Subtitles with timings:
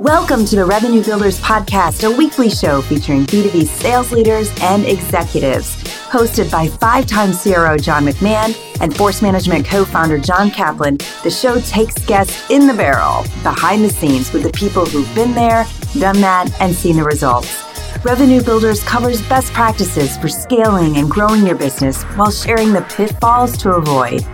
[0.00, 5.76] Welcome to the Revenue Builders Podcast, a weekly show featuring B2B sales leaders and executives.
[6.08, 11.30] Hosted by five time CRO John McMahon and Force Management co founder John Kaplan, the
[11.30, 15.66] show takes guests in the barrel, behind the scenes with the people who've been there,
[15.98, 17.62] done that, and seen the results.
[18.02, 23.54] Revenue Builders covers best practices for scaling and growing your business while sharing the pitfalls
[23.58, 24.24] to avoid.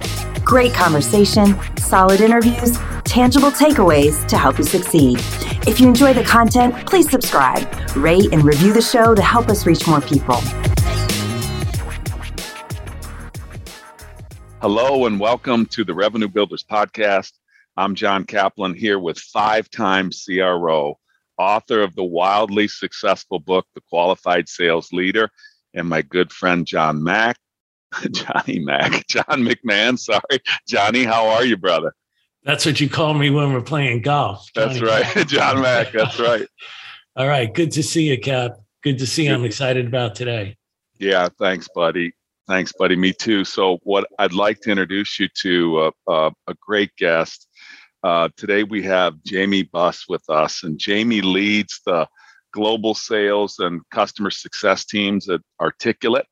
[0.45, 5.19] Great conversation, solid interviews, tangible takeaways to help you succeed.
[5.67, 7.67] If you enjoy the content, please subscribe,
[7.97, 10.37] rate, and review the show to help us reach more people.
[14.63, 17.33] Hello, and welcome to the Revenue Builders Podcast.
[17.77, 21.01] I'm John Kaplan here with five time CRO,
[21.37, 25.33] author of the wildly successful book, The Qualified Sales Leader,
[25.75, 27.39] and my good friend John Mack.
[28.13, 29.99] Johnny Mack, John McMahon.
[29.99, 31.03] Sorry, Johnny.
[31.03, 31.93] How are you, brother?
[32.47, 34.49] That's what you call me when we're playing golf.
[34.55, 34.79] Johnny.
[34.79, 35.91] That's right, John Mack.
[35.91, 36.47] That's right.
[37.17, 38.61] All right, good to see you, Cap.
[38.85, 39.35] Good to see you.
[39.35, 40.57] I'm excited about today.
[41.01, 42.15] Yeah, thanks, buddy.
[42.47, 42.95] Thanks, buddy.
[42.95, 43.45] Me too.
[43.45, 47.49] So, what I'd like to introduce you to uh, uh, a great guest.
[48.05, 52.07] Uh, today we have Jaimie Buss with us, and Jaimie leads the
[52.53, 56.27] global sales and customer success teams at Articulate.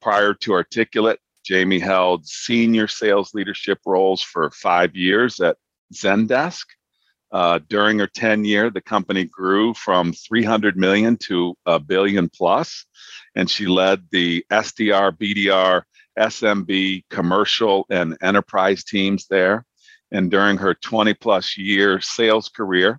[0.00, 1.18] Prior to Articulate,
[1.48, 5.56] Jaimie held senior sales leadership roles for five years at
[5.94, 6.64] Zendesk.
[7.30, 12.86] Uh, during her tenure, the company grew from 300 million to a billion plus,
[13.34, 15.82] and she led the SDR, BDR,
[16.18, 19.64] SMB, commercial, and enterprise teams there.
[20.10, 22.98] And during her 20 plus year sales career,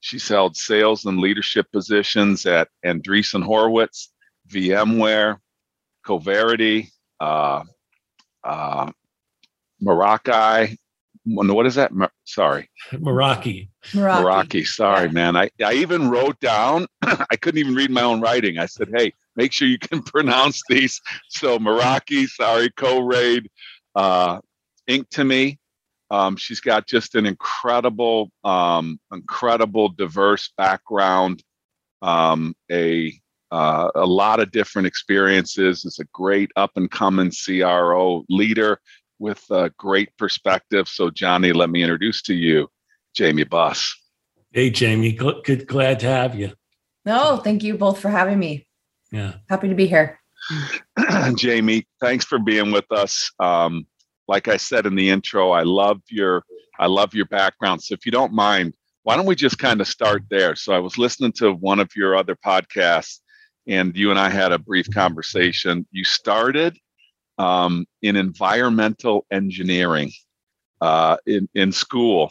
[0.00, 4.12] she's held sales and leadership positions at Andreessen Horowitz,
[4.50, 5.38] VMware,
[6.04, 6.90] Coverity,
[7.20, 7.62] uh,
[8.44, 8.90] uh,
[9.82, 10.76] Meraki.
[11.24, 11.92] What is that?
[12.24, 12.68] sorry.
[12.92, 13.68] Meraki.
[13.92, 14.22] Meraki.
[14.22, 14.66] Meraki.
[14.66, 15.12] Sorry, yeah.
[15.12, 15.36] man.
[15.36, 18.58] I, I even wrote down, I couldn't even read my own writing.
[18.58, 21.00] I said, hey, make sure you can pronounce these.
[21.28, 23.48] So Meraki, sorry, Coraid,
[23.94, 24.40] uh,
[24.88, 25.58] Inktomi.
[26.10, 31.42] Um, she's got just an incredible, um, incredible, diverse background.
[32.02, 33.18] Um, a
[33.52, 35.84] uh, a lot of different experiences.
[35.84, 38.80] Is a great up and coming CRO leader
[39.18, 40.88] with a great perspective.
[40.88, 42.68] So, Johnny, let me introduce to you
[43.16, 43.94] Jaimie Buss.
[44.50, 45.16] Hey, Jaimie.
[45.44, 46.52] Good, glad to have you.
[47.04, 48.66] No, thank you both for having me.
[49.10, 50.18] Yeah, happy to be here.
[50.98, 53.30] Jaimie, thanks for being with us.
[53.38, 53.86] Um,
[54.28, 56.42] like I said in the intro, I love your
[56.78, 57.82] I love your background.
[57.82, 60.56] So, if you don't mind, why don't we just kind of start there?
[60.56, 63.18] So, I was listening to one of your other podcasts
[63.66, 65.86] and you and I had a brief conversation.
[65.90, 66.76] You started
[67.38, 70.12] um, in environmental engineering
[70.80, 72.30] uh, in in school,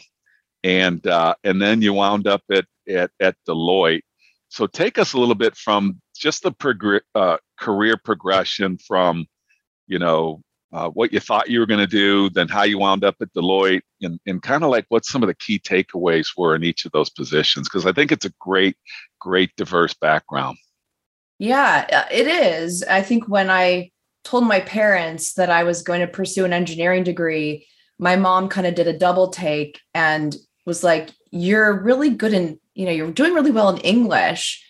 [0.62, 4.02] and uh, and then you wound up at at, at Deloitte.
[4.48, 9.26] So take us a little bit from just the uh, career progression from,
[9.86, 13.04] you know, uh, what you thought you were going to do, then how you wound
[13.04, 16.54] up at Deloitte, and, and kind of like what some of the key takeaways were
[16.54, 17.68] in each of those positions.
[17.68, 18.76] Because I think it's a great,
[19.18, 20.56] great diverse background.
[21.42, 22.84] Yeah, uh, it is.
[22.84, 23.90] I think when I
[24.22, 27.66] told my parents that I was going to pursue an engineering degree,
[27.98, 30.36] my mom kind of did a double take and
[30.66, 34.64] was like, You're really good in, you know, you're doing really well in English.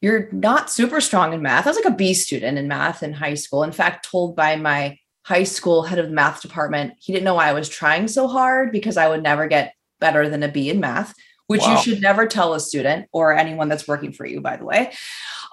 [0.00, 1.66] You're not super strong in math.
[1.66, 3.62] I was like a B student in math in high school.
[3.62, 7.34] In fact, told by my high school head of the math department, he didn't know
[7.34, 10.70] why I was trying so hard because I would never get better than a B
[10.70, 11.14] in math,
[11.50, 11.72] which wow.
[11.72, 14.92] you should never tell a student or anyone that's working for you, by the way.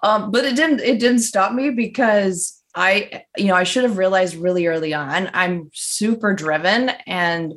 [0.04, 3.98] Um, but it didn't it didn't stop me because I, you know, I should have
[3.98, 7.56] realized really early on I'm super driven and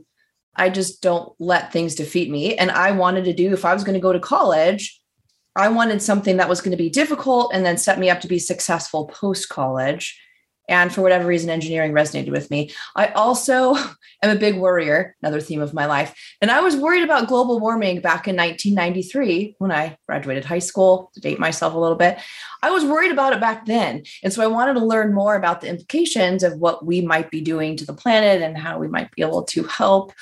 [0.57, 2.55] I just don't let things defeat me.
[2.57, 4.99] And I wanted to do, if I was going to go to college,
[5.55, 8.29] I wanted something that was going to be difficult and then set me up to
[8.29, 10.19] be successful post college.
[10.71, 12.73] And for whatever reason, engineering resonated with me.
[12.97, 13.75] I also
[14.23, 16.15] am a big worrier, another theme of my life.
[16.41, 21.11] And I was worried about global warming back in 1993 when I graduated high school,
[21.15, 22.19] to date myself a little bit.
[22.63, 24.05] I was worried about it back then.
[24.23, 27.41] And so I wanted to learn more about the implications of what we might be
[27.41, 30.13] doing to the planet and how we might be able to help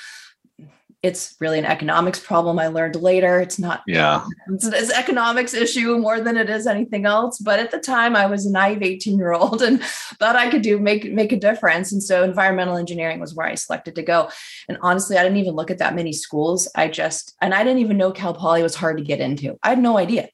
[1.01, 2.59] it's really an economics problem.
[2.59, 3.39] I learned later.
[3.39, 7.39] It's not, yeah, it's, it's economics issue more than it is anything else.
[7.39, 10.61] But at the time, I was a naive 18 year old and thought I could
[10.61, 11.91] do make make a difference.
[11.91, 14.29] And so, environmental engineering was where I selected to go.
[14.67, 16.69] And honestly, I didn't even look at that many schools.
[16.75, 19.57] I just, and I didn't even know Cal Poly was hard to get into.
[19.63, 20.27] I had no idea.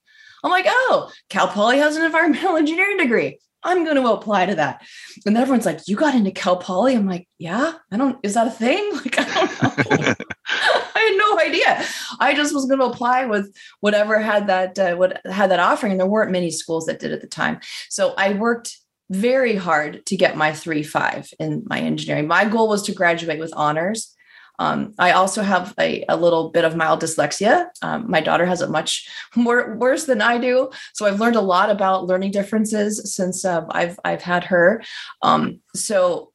[0.43, 3.39] I'm like, oh, Cal Poly has an environmental engineering degree.
[3.63, 4.85] I'm going to apply to that.
[5.25, 6.95] And everyone's like, you got into Cal Poly?
[6.95, 8.91] I'm like, yeah, I don't, is that a thing?
[9.05, 10.13] Like, I don't know.
[11.45, 11.85] Idea.
[12.19, 15.91] I just was going to apply with whatever had that uh, what had that offering.
[15.93, 17.59] And there weren't many schools that did at the time.
[17.89, 18.77] So I worked
[19.09, 22.27] very hard to get my three five in my engineering.
[22.27, 24.15] My goal was to graduate with honors.
[24.57, 27.67] Um, I also have a, a, little bit of mild dyslexia.
[27.81, 31.41] Um, my daughter has it much more worse than I do, so I've learned a
[31.41, 34.83] lot about learning differences since uh, I've I've had her.
[35.21, 36.31] Um, so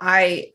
[0.00, 0.52] I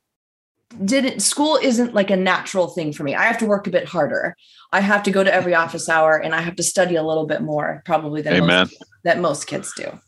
[0.83, 3.15] didn't school isn't like a natural thing for me.
[3.15, 4.35] I have to work a bit harder.
[4.71, 7.25] I have to go to every office hour and I have to study a little
[7.25, 9.99] bit more probably than most, that most kids do.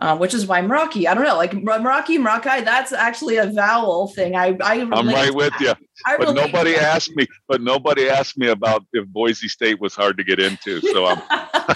[0.00, 1.06] Uh, which is why Meraki.
[1.06, 2.64] I don't know, like Meraki, Merakai.
[2.64, 4.36] That's actually a vowel thing.
[4.36, 5.74] I, I am right with you.
[6.06, 7.26] I but nobody asked me.
[7.48, 10.80] But nobody asked me about if Boise State was hard to get into.
[10.80, 11.20] So I'm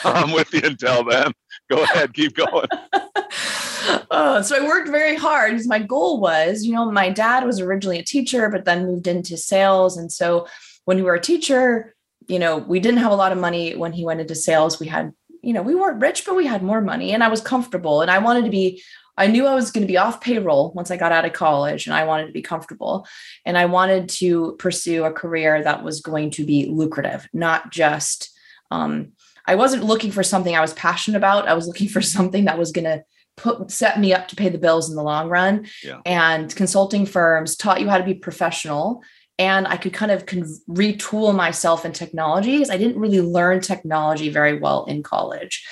[0.05, 1.33] I'm with you until then.
[1.69, 2.69] Go ahead, keep going.
[4.13, 7.61] Uh, so I worked very hard because my goal was, you know, my dad was
[7.61, 10.47] originally a teacher, but then moved into sales, and so
[10.85, 11.95] when we were a teacher,
[12.29, 14.79] you know, we didn't have a lot of money when he went into sales.
[14.79, 17.41] We had you know, we weren't rich, but we had more money and I was
[17.41, 18.83] comfortable and I wanted to be,
[19.19, 21.87] I knew I was going to be off payroll once I got out of college
[21.87, 23.07] and I wanted to be comfortable.
[23.45, 28.31] And I wanted to pursue a career that was going to be lucrative, not just,
[28.71, 29.13] um,
[29.45, 31.49] I wasn't looking for something I was passionate about.
[31.49, 33.05] I was looking for something that was going to
[33.37, 35.67] put set me up to pay the bills in the long run.
[35.83, 36.01] Yeah.
[36.05, 39.03] And consulting firms taught you how to be professional
[39.39, 43.61] and I could kind of con- retool myself in technology because I didn't really learn
[43.61, 45.67] technology very well in college.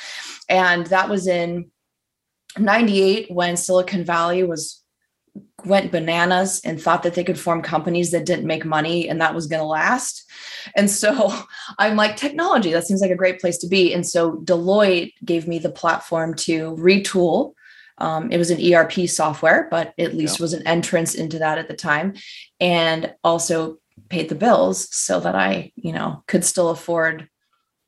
[0.48, 1.70] And that was in
[2.58, 4.79] 98 when Silicon Valley was
[5.64, 9.34] went bananas and thought that they could form companies that didn't make money and that
[9.34, 10.28] was going to last.
[10.74, 11.32] And so
[11.78, 15.46] I'm like technology that seems like a great place to be and so Deloitte gave
[15.46, 17.54] me the platform to retool
[18.00, 20.44] um, it was an ERP software, but at least yeah.
[20.44, 22.14] was an entrance into that at the time,
[22.58, 23.76] and also
[24.08, 27.28] paid the bills so that I, you know, could still afford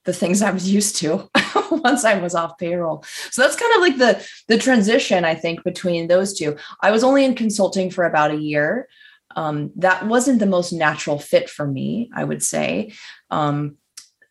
[0.05, 1.31] the things I was used to
[1.71, 3.05] once I was off payroll.
[3.31, 6.57] So that's kind of like the the transition I think between those two.
[6.81, 8.89] I was only in consulting for about a year.
[9.35, 12.93] Um, that wasn't the most natural fit for me, I would say.
[13.31, 13.77] Um,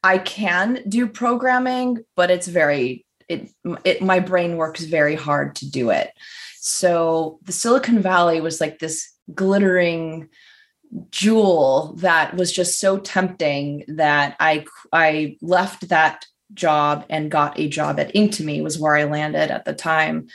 [0.03, 3.49] I can do programming, but it's very it,
[3.83, 6.11] it my brain works very hard to do it
[6.63, 10.29] so the silicon valley was like this glittering
[11.09, 17.69] jewel that was just so tempting that i i left that job and got a
[17.69, 20.27] job at inktomi was where i landed at the time.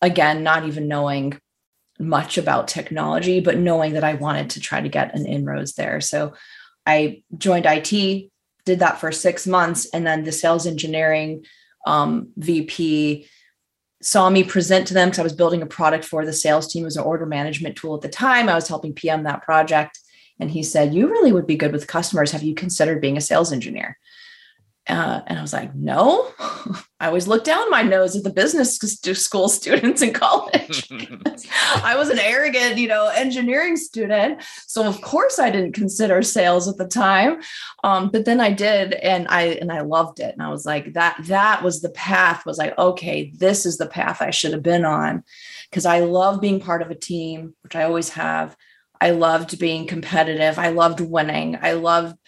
[0.00, 1.38] Again not even knowing
[2.00, 6.00] much about technology but knowing that i wanted to try to get an inroads there.
[6.00, 6.34] So
[6.84, 8.30] i joined it
[8.64, 11.44] did that for six months and then the sales engineering
[11.86, 13.28] um, VP
[14.02, 16.82] saw me present to them because I was building a product for the sales team.
[16.82, 18.48] It was an order management tool at the time.
[18.48, 19.98] I was helping PM that project.
[20.40, 22.32] And he said, You really would be good with customers.
[22.32, 23.98] Have you considered being a sales engineer?
[24.92, 26.28] Uh, and I was like, no,
[27.00, 30.86] I always look down my nose at the business school students in college.
[31.82, 34.42] I was an arrogant, you know, engineering student.
[34.66, 37.40] So of course I didn't consider sales at the time.
[37.82, 40.34] Um, but then I did, and I, and I loved it.
[40.34, 43.86] And I was like, that, that was the path was like, okay, this is the
[43.86, 45.24] path I should have been on.
[45.72, 48.54] Cause I love being part of a team, which I always have.
[49.00, 50.58] I loved being competitive.
[50.58, 51.58] I loved winning.
[51.62, 52.18] I loved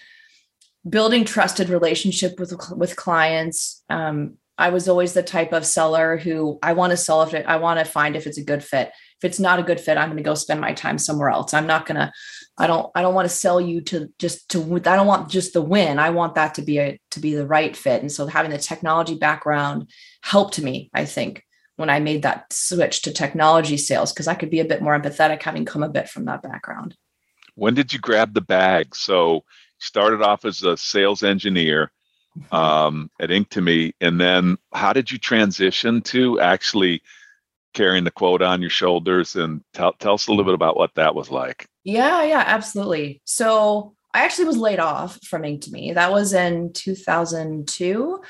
[0.89, 3.83] building trusted relationship with with clients.
[3.89, 7.45] Um, i was always the type of seller who i want to sell if it,
[7.47, 8.93] i want to find if it's a good fit.
[9.19, 11.55] If it's not a good fit i'm going to go spend my time somewhere else.
[11.55, 12.13] I'm not going to
[12.59, 15.55] i don't i don't want to sell you to just to i don't want just
[15.55, 15.99] the win.
[15.99, 18.03] I want that to be a to be the right fit.
[18.03, 19.91] And so having the technology background
[20.23, 21.43] helped me i think
[21.77, 24.99] when i made that switch to technology sales because i could be a bit more
[24.99, 26.97] empathetic having come a bit from that background.
[27.57, 28.95] When did you grab the bag?
[28.95, 29.45] So
[29.85, 31.91] started off as a sales engineer
[32.39, 32.55] mm-hmm.
[32.55, 37.03] um, at Inktomi, and then how did you transition to actually
[37.75, 39.37] carrying the quota on your shoulders?
[39.37, 41.67] And tell tell us a little bit about what that was like.
[41.85, 43.21] Yeah, yeah, absolutely.
[43.25, 45.95] So I actually was laid off from Inktomi.
[45.95, 48.21] That was in 2002,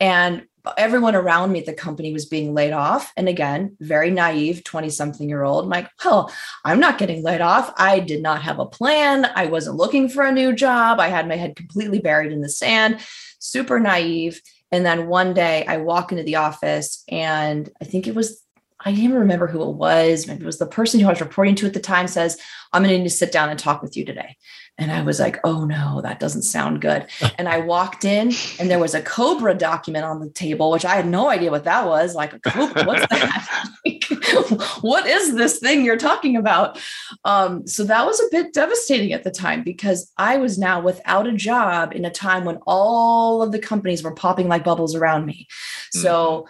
[0.00, 3.12] and everyone around me at the company was being laid off.
[3.16, 5.64] And again, very naive 20 something year old.
[5.64, 6.32] I'm like, well,
[6.64, 7.72] I'm not getting laid off.
[7.76, 9.26] I did not have a plan.
[9.34, 11.00] I wasn't looking for a new job.
[11.00, 13.00] I had my head completely buried in the sand,
[13.38, 14.40] super naive.
[14.70, 18.42] And then one day I walk into the office and I think it was
[18.84, 20.26] I even remember who it was.
[20.26, 22.36] Maybe it was the person who I was reporting to at the time says,
[22.72, 24.36] I'm going to need to sit down and talk with you today.
[24.78, 27.06] And I was like, oh no, that doesn't sound good.
[27.38, 30.94] And I walked in and there was a Cobra document on the table, which I
[30.94, 32.14] had no idea what that was.
[32.14, 33.68] Like, a Cobra, what's that?
[34.80, 36.80] what is this thing you're talking about?
[37.24, 41.26] Um, so that was a bit devastating at the time because I was now without
[41.26, 45.26] a job in a time when all of the companies were popping like bubbles around
[45.26, 45.46] me.
[45.90, 46.46] So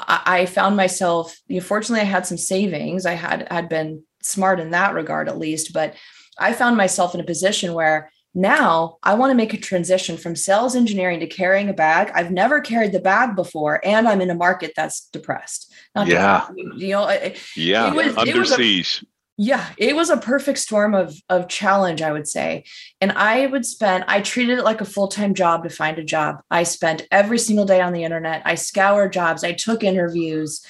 [0.00, 0.04] mm-hmm.
[0.08, 3.06] I, I found myself, you know, fortunately, I had some savings.
[3.06, 5.94] I had had been smart in that regard, at least, but
[6.38, 10.36] I found myself in a position where now I want to make a transition from
[10.36, 12.10] sales engineering to carrying a bag.
[12.14, 15.72] I've never carried the bag before, and I'm in a market that's depressed.
[15.94, 17.08] Not yeah, depressed, you know.
[17.56, 19.02] yeah, it was, under it siege.
[19.02, 19.06] A,
[19.38, 22.64] yeah, it was a perfect storm of of challenge, I would say.
[23.00, 24.04] And I would spend.
[24.06, 26.42] I treated it like a full time job to find a job.
[26.50, 28.42] I spent every single day on the internet.
[28.44, 29.44] I scoured jobs.
[29.44, 30.64] I took interviews.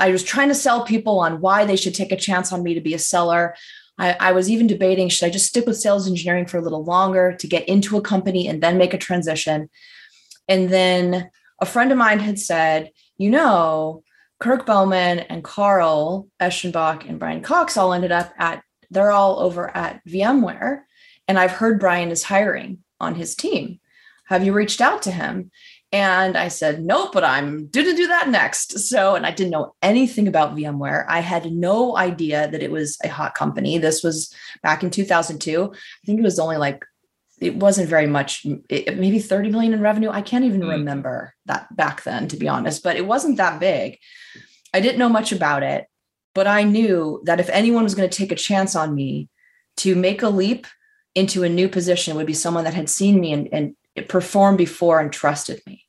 [0.00, 2.74] I was trying to sell people on why they should take a chance on me
[2.74, 3.54] to be a seller.
[4.02, 6.82] I, I, was even debating should I just stick with sales engineering for a little
[6.82, 9.70] longer to get into a company and then make a transition?
[10.48, 11.30] And then
[11.60, 14.02] a friend of mine had said, you know,
[14.40, 19.74] Kirk Bowman and Carl Eschenbach and Brian Cox all ended up at, they're all over
[19.74, 20.82] at VMware.
[21.28, 23.78] And I've heard Brian is hiring on his team.
[24.26, 25.52] Have you reached out to him?
[25.92, 28.78] And I said, nope, but I'm due to do that next.
[28.78, 31.04] So, and I didn't know anything about VMware.
[31.06, 33.76] I had no idea that it was a hot company.
[33.76, 35.70] This was back in 2002.
[35.70, 36.82] I think it was only like,
[37.40, 40.08] it wasn't very much, it, maybe 30 million in revenue.
[40.08, 40.70] I can't even mm.
[40.70, 43.98] remember that back then, to be honest, but it wasn't that big.
[44.72, 45.86] I didn't know much about it,
[46.34, 49.28] but I knew that if anyone was going to take a chance on me
[49.78, 50.66] to make a leap
[51.14, 53.74] into a new position, would be someone that had seen me and, and
[54.08, 55.84] performed before and trusted me.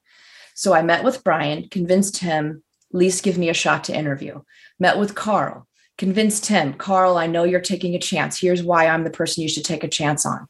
[0.55, 4.41] So I met with Brian, convinced him, least give me a shot to interview.
[4.79, 5.67] Met with Carl,
[5.97, 8.39] convinced him, Carl, I know you're taking a chance.
[8.39, 10.47] Here's why I'm the person you should take a chance on.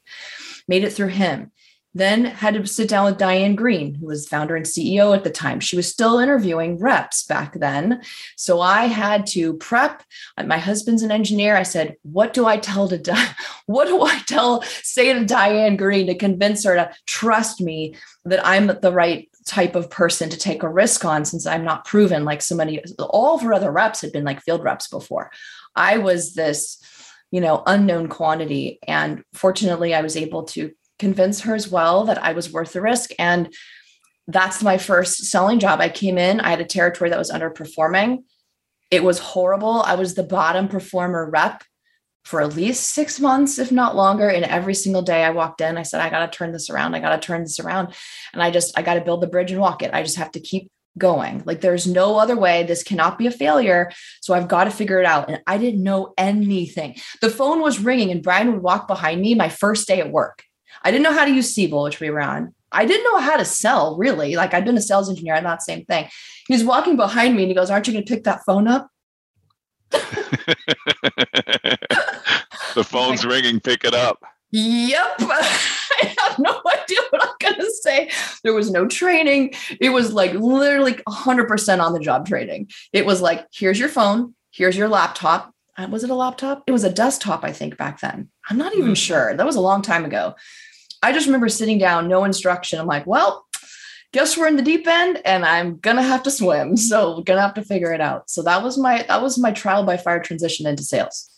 [0.68, 1.52] Made it through him.
[1.94, 5.30] Then had to sit down with Diane Greene, who was founder and CEO at the
[5.30, 5.60] time.
[5.60, 8.02] She was still interviewing reps back then.
[8.36, 10.02] So I had to prep.
[10.44, 11.56] My husband's an engineer.
[11.56, 13.34] I said, what do I tell to Di-
[13.66, 18.44] what do I tell say to Diane Greene to convince her to trust me that
[18.44, 22.24] I'm the right type of person to take a risk on since I'm not proven
[22.24, 25.30] like so many all of her other reps had been like field reps before.
[25.76, 26.78] I was this,
[27.30, 28.78] you know, unknown quantity.
[28.86, 32.80] And fortunately, I was able to convince her as well that I was worth the
[32.80, 33.10] risk.
[33.18, 33.54] And
[34.26, 35.80] that's my first selling job.
[35.80, 38.24] I came in, I had a territory that was underperforming.
[38.90, 39.82] It was horrible.
[39.82, 41.62] I was the bottom performer rep
[42.24, 44.28] for at least six months, if not longer.
[44.28, 46.94] And every single day I walked in, I said, I got to turn this around.
[46.94, 47.94] I got to turn this around.
[48.32, 49.92] And I just, I got to build the bridge and walk it.
[49.92, 51.42] I just have to keep going.
[51.44, 52.62] Like there's no other way.
[52.62, 53.90] This cannot be a failure.
[54.22, 55.28] So I've got to figure it out.
[55.28, 56.96] And I didn't know anything.
[57.20, 60.44] The phone was ringing and Brian would walk behind me my first day at work.
[60.84, 62.54] I didn't know how to use Siebel, which we were on.
[62.70, 64.36] I didn't know how to sell really.
[64.36, 66.08] Like I've been a sales engineer, I'm not the same thing.
[66.46, 68.68] He was walking behind me and he goes, Aren't you going to pick that phone
[68.68, 68.88] up?
[72.74, 74.22] the phone's ringing, pick it up.
[74.50, 75.16] Yep.
[75.20, 78.10] I have no idea what I'm going to say.
[78.42, 79.54] There was no training.
[79.80, 82.68] It was like literally 100% on the job training.
[82.92, 85.52] It was like, here's your phone, here's your laptop.
[85.76, 86.62] Uh, was it a laptop?
[86.68, 88.30] It was a desktop, I think, back then.
[88.48, 88.96] I'm not even mm.
[88.96, 89.34] sure.
[89.34, 90.36] That was a long time ago.
[91.04, 92.80] I just remember sitting down, no instruction.
[92.80, 93.46] I'm like, well,
[94.12, 96.76] guess we're in the deep end and I'm gonna have to swim.
[96.84, 98.30] So gonna have to figure it out.
[98.30, 101.30] So that was my that was my trial by fire transition into sales.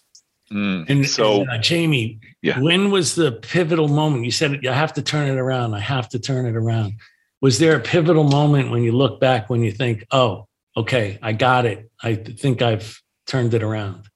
[0.53, 0.89] Mm.
[0.89, 2.61] And so, and, uh, Jaimie, yeah.
[2.61, 4.25] when was the pivotal moment?
[4.25, 5.75] You said you have to turn it around.
[5.75, 6.95] I have to turn it around.
[7.41, 10.47] Was there a pivotal moment when you look back when you think, oh,
[10.77, 11.91] okay, I got it.
[12.03, 14.09] I think I've turned it around?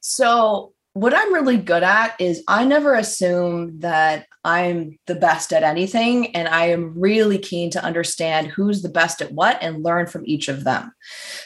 [0.00, 5.62] So, what I'm really good at is I never assume that I'm the best at
[5.62, 6.34] anything.
[6.34, 10.24] And I am really keen to understand who's the best at what and learn from
[10.26, 10.90] each of them.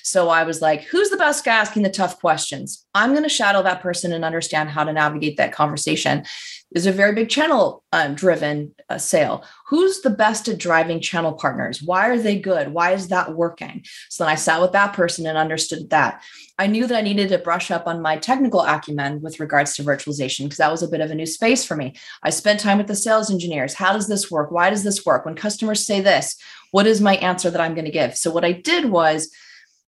[0.02, 2.86] So I was like, who's the best guy asking the tough questions?
[2.94, 6.24] I'm going to shadow that person and understand how to navigate that conversation.
[6.74, 9.44] Is a very big channel uh, driven uh, sale.
[9.68, 11.82] Who's the best at driving channel partners?
[11.82, 12.72] Why are they good?
[12.72, 13.84] Why is that working?
[14.08, 16.22] So then I sat with that person and understood that.
[16.58, 19.82] I knew that I needed to brush up on my technical acumen with regards to
[19.82, 21.94] virtualization because that was a bit of a new space for me.
[22.22, 23.74] I spent time with the sales engineers.
[23.74, 24.50] How does this work?
[24.50, 25.24] Why does this work?
[25.24, 26.36] When customers say this,
[26.70, 28.16] what is my answer that I'm going to give?
[28.16, 29.30] So, what I did was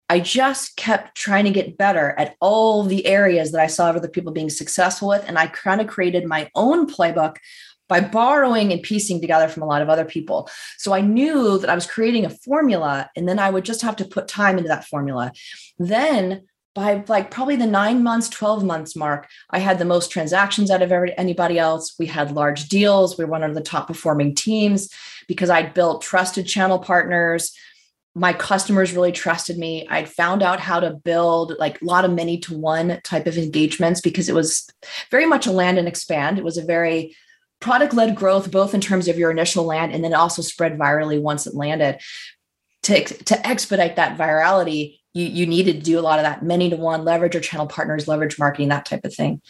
[0.08, 4.08] I just kept trying to get better at all the areas that I saw other
[4.08, 5.24] people being successful with.
[5.26, 7.36] And I kind of created my own playbook
[7.88, 10.48] by borrowing and piecing together from a lot of other people.
[10.78, 13.96] So I knew that I was creating a formula and then I would just have
[13.96, 15.32] to put time into that formula.
[15.78, 16.42] Then
[16.74, 20.82] by like probably the nine months, 12 months mark, I had the most transactions out
[20.82, 21.94] of every, anybody else.
[21.98, 23.16] We had large deals.
[23.16, 24.88] We were one of the top performing teams
[25.28, 27.56] because I'd built trusted channel partners.
[28.14, 29.86] My customers really trusted me.
[29.88, 33.36] I'd found out how to build like a lot of many to one type of
[33.36, 34.68] engagements because it was
[35.10, 36.38] very much a land and expand.
[36.38, 37.16] It was a very
[37.60, 41.20] product led growth, both in terms of your initial land and then also spread virally
[41.20, 41.98] once it landed.
[42.84, 46.68] To, to expedite that virality, you, you needed to do a lot of that many
[46.68, 49.40] to one leverage your channel partners leverage marketing that type of thing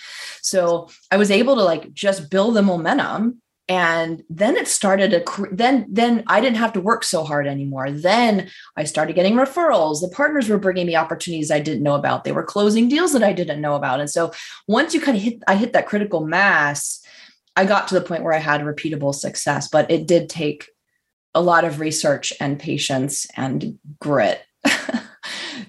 [0.43, 5.49] so i was able to like just build the momentum and then it started to
[5.51, 7.91] then then i didn't have to work so hard anymore.
[7.91, 10.01] Then i started getting referrals.
[10.01, 12.25] The partners were bringing me opportunities i didn't know about.
[12.25, 14.01] They were closing deals that i didn't know about.
[14.01, 14.33] And so
[14.69, 17.01] once you kind of hit i hit that critical mass
[17.57, 20.69] i got to the point where i had repeatable success but it did take
[21.35, 24.43] a lot of research and patience and grit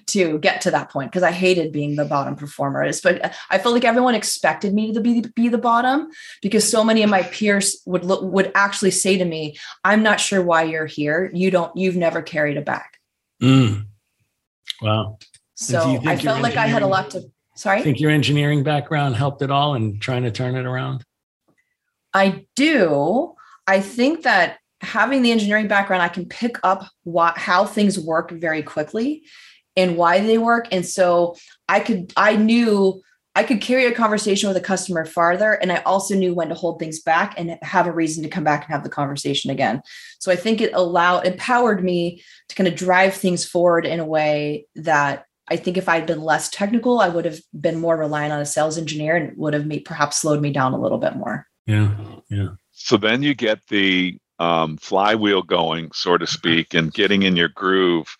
[0.06, 2.88] to get to that point because I hated being the bottom performer.
[3.02, 6.08] But I felt like everyone expected me to be be the bottom
[6.42, 10.20] because so many of my peers would look would actually say to me, "I'm not
[10.20, 11.30] sure why you're here.
[11.34, 11.76] You don't.
[11.76, 12.86] You've never carried a bag."
[13.42, 13.86] Mm.
[14.80, 15.18] Wow.
[15.54, 17.30] So I felt like I had a lot to.
[17.54, 17.82] Sorry.
[17.82, 21.04] Think your engineering background helped at all in trying to turn it around?
[22.12, 23.34] I do.
[23.66, 28.30] I think that having the engineering background, I can pick up what, how things work
[28.30, 29.22] very quickly
[29.76, 30.68] and why they work.
[30.72, 31.36] And so
[31.68, 33.02] I could, I knew
[33.36, 35.52] I could carry a conversation with a customer farther.
[35.52, 38.44] And I also knew when to hold things back and have a reason to come
[38.44, 39.82] back and have the conversation again.
[40.18, 44.06] So I think it allowed, empowered me to kind of drive things forward in a
[44.06, 48.32] way that I think if I'd been less technical, I would have been more reliant
[48.32, 51.14] on a sales engineer and would have me, perhaps slowed me down a little bit
[51.14, 51.46] more.
[51.66, 51.94] Yeah.
[52.30, 52.48] Yeah.
[52.72, 57.48] So then you get the um, flywheel going, so to speak, and getting in your
[57.50, 58.16] groove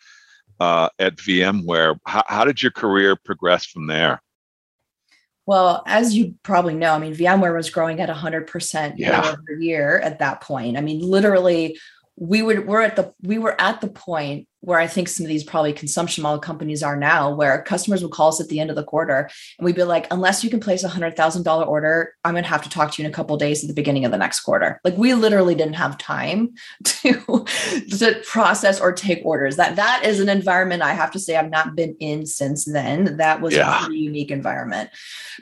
[0.60, 1.98] uh, at VMware.
[2.06, 4.22] How, how did your career progress from there?
[5.46, 9.22] Well, as you probably know, I mean, VMware was growing at 100% yeah.
[9.22, 10.76] year over year at that point.
[10.76, 11.78] I mean, literally,
[12.16, 15.28] we would we're at the we were at the point where I think some of
[15.28, 18.70] these probably consumption model companies are now, where customers would call us at the end
[18.70, 21.64] of the quarter and we'd be like, unless you can place a hundred thousand dollar
[21.64, 24.04] order, I'm gonna have to talk to you in a couple days at the beginning
[24.04, 24.80] of the next quarter.
[24.82, 29.56] Like we literally didn't have time to, to process or take orders.
[29.56, 33.18] That that is an environment I have to say I've not been in since then.
[33.18, 33.82] That was yeah.
[33.82, 34.90] a pretty unique environment.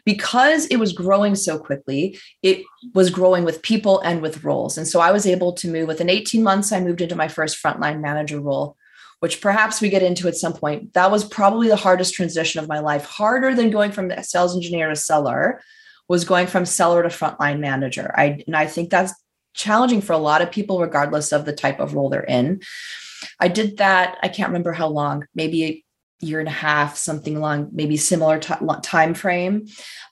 [0.05, 2.63] Because it was growing so quickly, it
[2.95, 4.77] was growing with people and with roles.
[4.77, 7.63] And so I was able to move within 18 months, I moved into my first
[7.63, 8.77] frontline manager role
[9.25, 10.93] which perhaps we get into at some point.
[10.93, 14.91] That was probably the hardest transition of my life, harder than going from sales engineer
[14.91, 15.63] to seller,
[16.09, 18.13] was going from seller to frontline manager.
[18.15, 19.15] I and I think that's
[19.55, 22.61] challenging for a lot of people, regardless of the type of role they're in.
[23.41, 24.19] I did that.
[24.23, 25.83] I can't remember how long, maybe a
[26.21, 29.67] year and a half, something along, maybe similar t- time frame.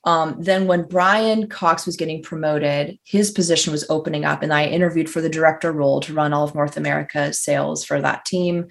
[0.05, 4.65] Um, then when Brian Cox was getting promoted, his position was opening up, and I
[4.65, 8.69] interviewed for the director role to run all of North America sales for that team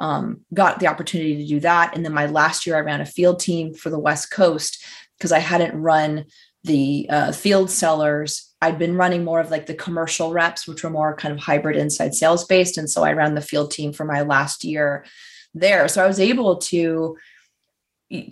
[0.00, 1.94] um, got the opportunity to do that.
[1.94, 4.84] And then my last year, I ran a field team for the West Coast
[5.18, 6.26] because I hadn't run
[6.64, 8.52] the uh, field sellers.
[8.60, 11.76] I'd been running more of like the commercial reps, which were more kind of hybrid
[11.76, 12.78] inside sales based.
[12.78, 15.04] And so I ran the field team for my last year
[15.52, 15.86] there.
[15.88, 17.16] So I was able to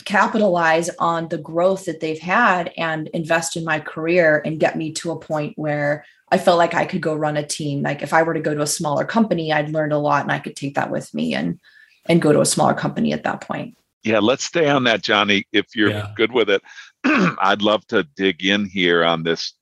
[0.04, 4.92] capitalize on the growth that they've had and invest in my career and get me
[4.92, 7.82] to a point where I felt like I could go run a team.
[7.82, 10.32] Like if I were to go to a smaller company, I'd learned a lot and
[10.32, 11.60] I could take that with me and
[12.06, 13.76] and go to a smaller company at that point.
[14.02, 15.44] Yeah, let's stay on that, Johnny.
[15.52, 16.10] If you're yeah.
[16.16, 16.62] good with it,
[17.04, 19.52] I'd love to dig in here on this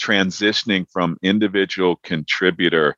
[0.00, 2.96] transitioning from individual contributor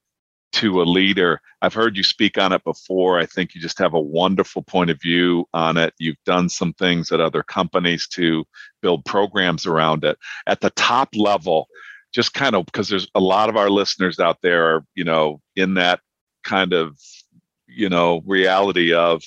[0.53, 1.41] to a leader.
[1.63, 3.19] I've heard you speak on it before.
[3.19, 5.95] I think you just have a wonderful point of view on it.
[5.99, 8.45] You've done some things at other companies to
[8.83, 10.19] build programs around it.
[10.47, 11.67] At the top level,
[12.13, 15.41] just kind of because there's a lot of our listeners out there are you know
[15.57, 16.01] in that
[16.45, 16.99] kind of
[17.67, 19.23] you know reality of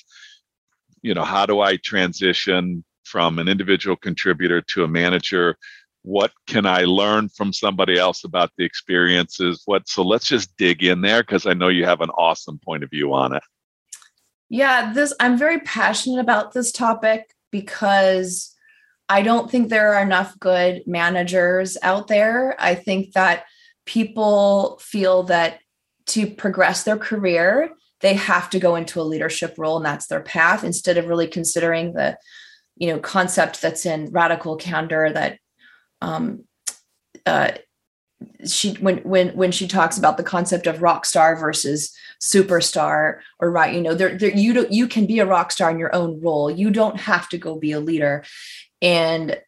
[1.02, 5.58] you know how do i transition from an individual contributor to a manager?
[6.04, 9.64] What can i learn from somebody else about the experiences?
[9.66, 12.84] What so let's just dig in there because i know you have an awesome point
[12.84, 13.44] of view on it.
[14.50, 18.55] Yeah this i'm very passionate about this topic because
[19.08, 22.56] I don't think there are enough good managers out there.
[22.60, 23.46] I think that
[23.86, 25.60] people feel that
[26.08, 27.70] to progress their career,
[28.02, 31.28] they have to go into a leadership role and that's their path instead of really
[31.28, 32.18] considering the
[32.76, 35.40] you know concept that's in radical candor that
[36.02, 36.44] um,
[37.26, 37.52] uh,
[38.46, 43.52] she when when when she talks about the concept of rock star versus superstar or
[43.52, 45.94] right you know there, there you don't you can be a rock star in your
[45.96, 48.24] own role you don't have to go be a leader
[48.82, 49.40] and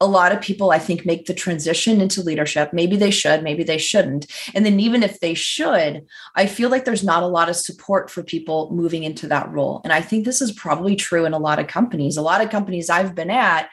[0.00, 2.72] a lot of people i think make the transition into leadership.
[2.72, 4.26] Maybe they should maybe they shouldn't.
[4.54, 8.10] And then even if they should i feel like there's not a lot of support
[8.10, 9.80] for people moving into that role.
[9.84, 12.16] And i think this is probably true in a lot of companies.
[12.16, 13.70] A lot of companies i've been at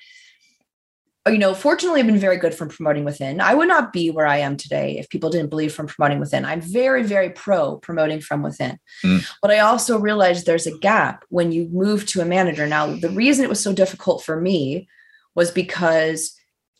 [1.28, 3.42] you know, fortunately, I've been very good from promoting within.
[3.42, 6.46] I would not be where I am today if people didn't believe from promoting within.
[6.46, 8.80] I'm very, very pro promoting from within.
[9.06, 9.30] Mm.
[9.42, 12.66] But I also realized there's a gap when you move to a manager.
[12.66, 14.88] Now, the reason it was so difficult for me
[15.36, 16.36] was because,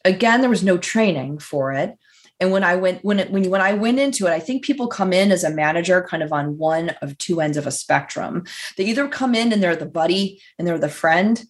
[0.06, 1.96] again, there was no training for it.
[2.40, 4.88] And when I went when it when when I went into it, I think people
[4.88, 8.46] come in as a manager kind of on one of two ends of a spectrum.
[8.76, 11.44] They either come in and they're the buddy and they're the friend,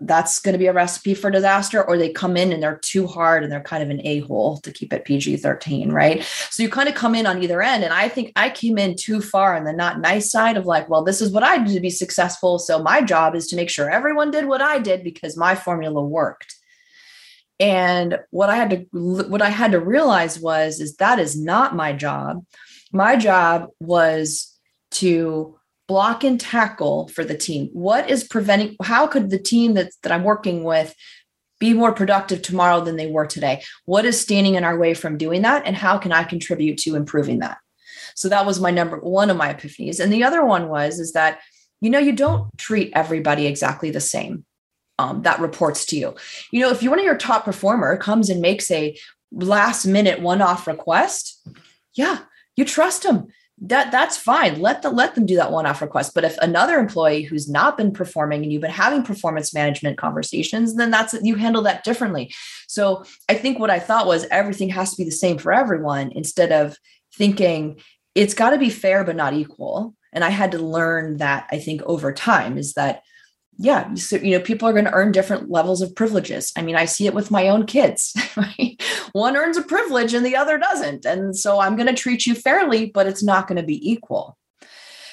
[0.00, 3.06] that's going to be a recipe for disaster or they come in and they're too
[3.06, 6.24] hard and they're kind of an a-hole to keep it pg-13 right?
[6.50, 8.96] So you kind of come in on either end and i think i came in
[8.96, 11.74] too far on the not nice side of like well this is what i did
[11.74, 15.04] to be successful so my job is to make sure everyone did what i did
[15.04, 16.54] because my formula worked.
[17.60, 21.76] And what i had to what i had to realize was is that is not
[21.76, 22.44] my job.
[22.92, 24.52] My job was
[24.92, 27.68] to block and tackle for the team?
[27.72, 30.94] What is preventing, how could the team that, that I'm working with
[31.60, 33.62] be more productive tomorrow than they were today?
[33.84, 35.66] What is standing in our way from doing that?
[35.66, 37.58] And how can I contribute to improving that?
[38.14, 40.00] So that was my number one of my epiphanies.
[40.00, 41.40] And the other one was, is that,
[41.80, 44.44] you know, you don't treat everybody exactly the same.
[44.98, 46.14] Um, that reports to you.
[46.52, 48.96] You know, if you one of your top performer comes and makes a
[49.32, 51.44] last minute one off request,
[51.94, 52.20] yeah,
[52.54, 53.26] you trust them
[53.58, 54.60] that that's fine.
[54.60, 56.12] Let the let them do that one off request.
[56.14, 60.74] But if another employee who's not been performing and you've been having performance management conversations
[60.74, 62.32] then that's you handle that differently.
[62.66, 66.10] So i think what i thought was everything has to be the same for everyone
[66.12, 66.76] instead of
[67.14, 67.80] thinking
[68.14, 69.94] it's got to be fair but not equal.
[70.12, 73.02] And i had to learn that i think over time is that
[73.58, 76.52] yeah so you know people are going to earn different levels of privileges.
[76.56, 78.82] I mean i see it with my own kids right?
[79.12, 82.34] one earns a privilege and the other doesn't and so i'm going to treat you
[82.34, 84.36] fairly but it's not going to be equal.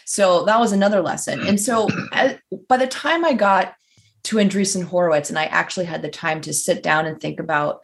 [0.05, 1.39] So that was another lesson.
[1.47, 2.35] And so as,
[2.67, 3.75] by the time i got
[4.23, 7.81] to andreessen horowitz and i actually had the time to sit down and think about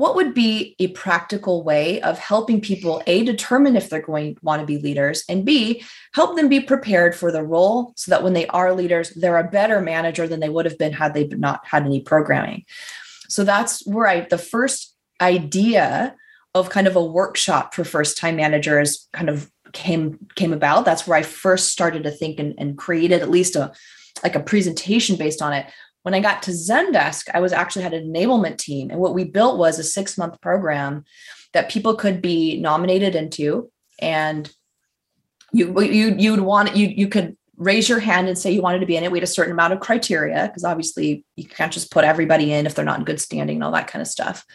[0.00, 4.40] what would be a practical way of helping people a determine if they're going to
[4.42, 5.84] want to be leaders and b
[6.14, 9.50] help them be prepared for the role so that when they are leaders they're a
[9.50, 12.64] better manager than they would have been had they not had any programming.
[13.28, 16.16] So that's where i the first idea
[16.54, 20.86] of kind of a workshop for first time managers kind of came came about.
[20.86, 23.72] That's where i first started to think and, and created at least a
[24.24, 25.66] like a presentation based on it
[26.02, 28.90] when I got to Zendesk, I was actually had an enablement team.
[28.90, 31.04] And what we built was a six month program
[31.52, 33.70] that people could be nominated into.
[33.98, 34.50] And
[35.52, 38.86] you you you'd want you you could raise your hand and say you wanted to
[38.86, 39.12] be in it.
[39.12, 42.66] We had a certain amount of criteria because obviously you can't just put everybody in
[42.66, 44.46] if they're not in good standing and all that kind of stuff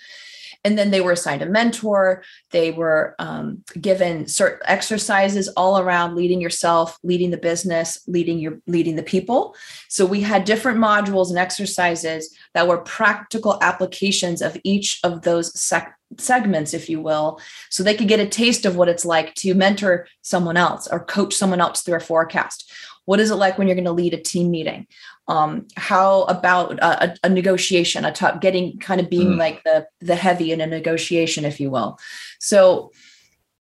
[0.66, 2.24] and then they were assigned a mentor.
[2.50, 8.60] They were um, given certain exercises all around leading yourself leading the business leading your
[8.68, 9.56] leading the people.
[9.88, 15.58] So we had different modules and exercises that were practical applications of each of those
[15.58, 19.34] sec- segments if you will so they could get a taste of what it's like
[19.36, 22.72] to mentor someone else or coach someone else through a forecast
[23.06, 24.88] what is it like when you're going to lead a team meeting
[25.28, 29.38] um, how about a, a negotiation a top getting kind of being mm.
[29.38, 31.98] like the the heavy in a negotiation if you will
[32.40, 32.92] so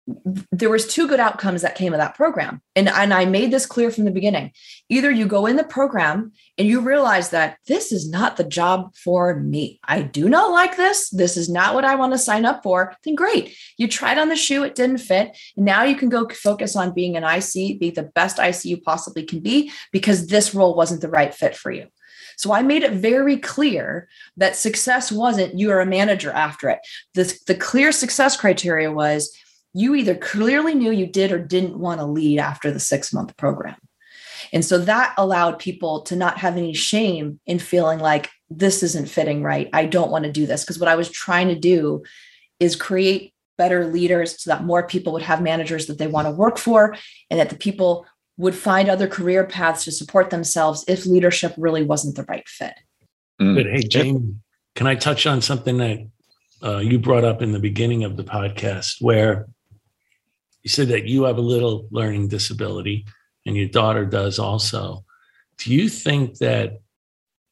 [0.07, 2.61] there was two good outcomes that came of that program.
[2.75, 4.53] And, and i made this clear from the beginning.
[4.88, 8.95] Either you go in the program and you realize that this is not the job
[8.97, 9.79] for me.
[9.85, 11.09] I do not like this.
[11.11, 12.95] This is not what i want to sign up for.
[13.05, 13.55] Then great.
[13.77, 14.65] You tried on the shoe.
[14.65, 15.37] It didn't fit.
[15.57, 18.79] And now you can go focus on being an ic be the best ic you
[18.79, 21.87] possibly can be because this role wasn't the right fit for you.
[22.37, 26.81] So I made it very clear that success wasn't you are a manager after it.
[27.15, 29.33] The, the clear success criteria was
[29.74, 33.37] you either clearly knew you did or didn't want to lead after the six month
[33.37, 33.76] program.
[34.52, 39.08] And so that allowed people to not have any shame in feeling like this isn't
[39.08, 39.70] fitting right.
[39.72, 40.62] I don't want to do this.
[40.62, 42.02] Because what I was trying to do
[42.61, 46.32] is create better leaders so that more people would have managers that they want to
[46.32, 46.96] work for
[47.30, 48.06] and that the people
[48.37, 52.74] would find other career paths to support themselves if leadership really wasn't the right fit.
[53.40, 53.54] Mm.
[53.54, 54.35] But hey, Jaimie,
[54.74, 55.98] can I touch on something that
[56.62, 59.48] uh, you brought up in the beginning of the podcast where
[60.62, 63.07] you said that you have a little learning disability
[63.46, 65.05] and your daughter does also.
[65.59, 66.81] Do you think that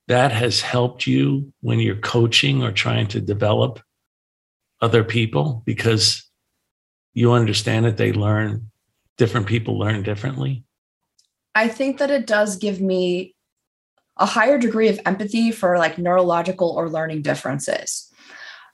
[0.09, 3.81] that has helped you when you're coaching or trying to develop
[4.81, 6.29] other people because
[7.13, 8.71] you understand that they learn
[9.19, 10.65] different people learn differently?
[11.55, 13.35] I think that it does give me
[14.17, 18.10] a higher degree of empathy for like neurological or learning differences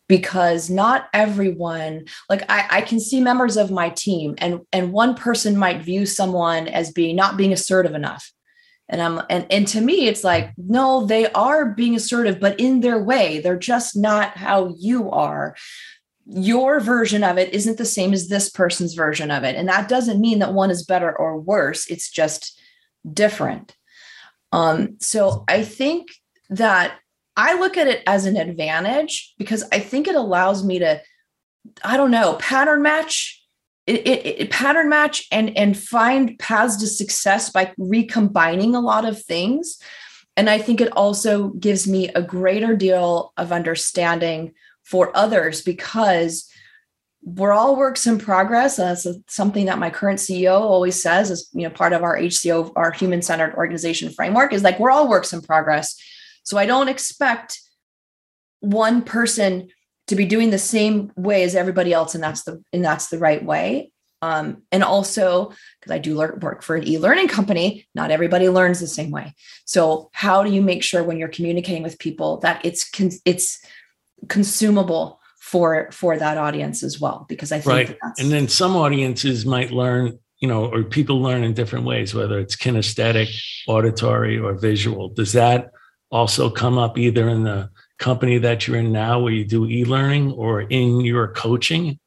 [0.08, 5.14] because not everyone like I, I can see members of my team and and one
[5.14, 8.32] person might view someone as being not being assertive enough.
[8.88, 12.80] And i'm and, and to me it's like no they are being assertive but in
[12.80, 13.40] their way.
[13.40, 15.56] They're just not how you are.
[16.26, 19.56] Your version of it isn't the same as this person's version of it.
[19.56, 21.88] And that doesn't mean that one is better or worse.
[21.88, 22.60] It's just
[23.12, 23.76] different.
[24.52, 26.10] Um so i think
[26.48, 27.00] that
[27.36, 31.02] I look at it as an advantage because I think it allows me to,
[31.84, 33.42] I don't know, pattern match,
[33.86, 39.04] it, it, it, pattern match and and find paths to success by recombining a lot
[39.04, 39.78] of things.
[40.36, 46.50] And I think it also gives me a greater deal of understanding for others because
[47.22, 48.76] we're all works in progress.
[48.76, 52.72] That's something that my current CEO always says is, you know, part of our HCO,
[52.76, 56.00] our human centered organization framework is like, we're all works in progress
[56.46, 57.60] so I don't expect
[58.60, 59.68] one person
[60.06, 63.18] to be doing the same way as everybody else, and that's the and that's the
[63.18, 63.90] right way.
[64.22, 68.78] Um, and also because I do learn, work for an e-learning company, not everybody learns
[68.78, 69.34] the same way.
[69.64, 73.60] So how do you make sure when you're communicating with people that it's con- it's
[74.28, 77.26] consumable for for that audience as well?
[77.28, 81.42] Because I think right, and then some audiences might learn you know, or people learn
[81.42, 83.34] in different ways, whether it's kinesthetic,
[83.66, 85.08] auditory, or visual.
[85.08, 85.70] Does that
[86.10, 90.32] also come up either in the company that you're in now where you do e-learning
[90.32, 91.98] or in your coaching?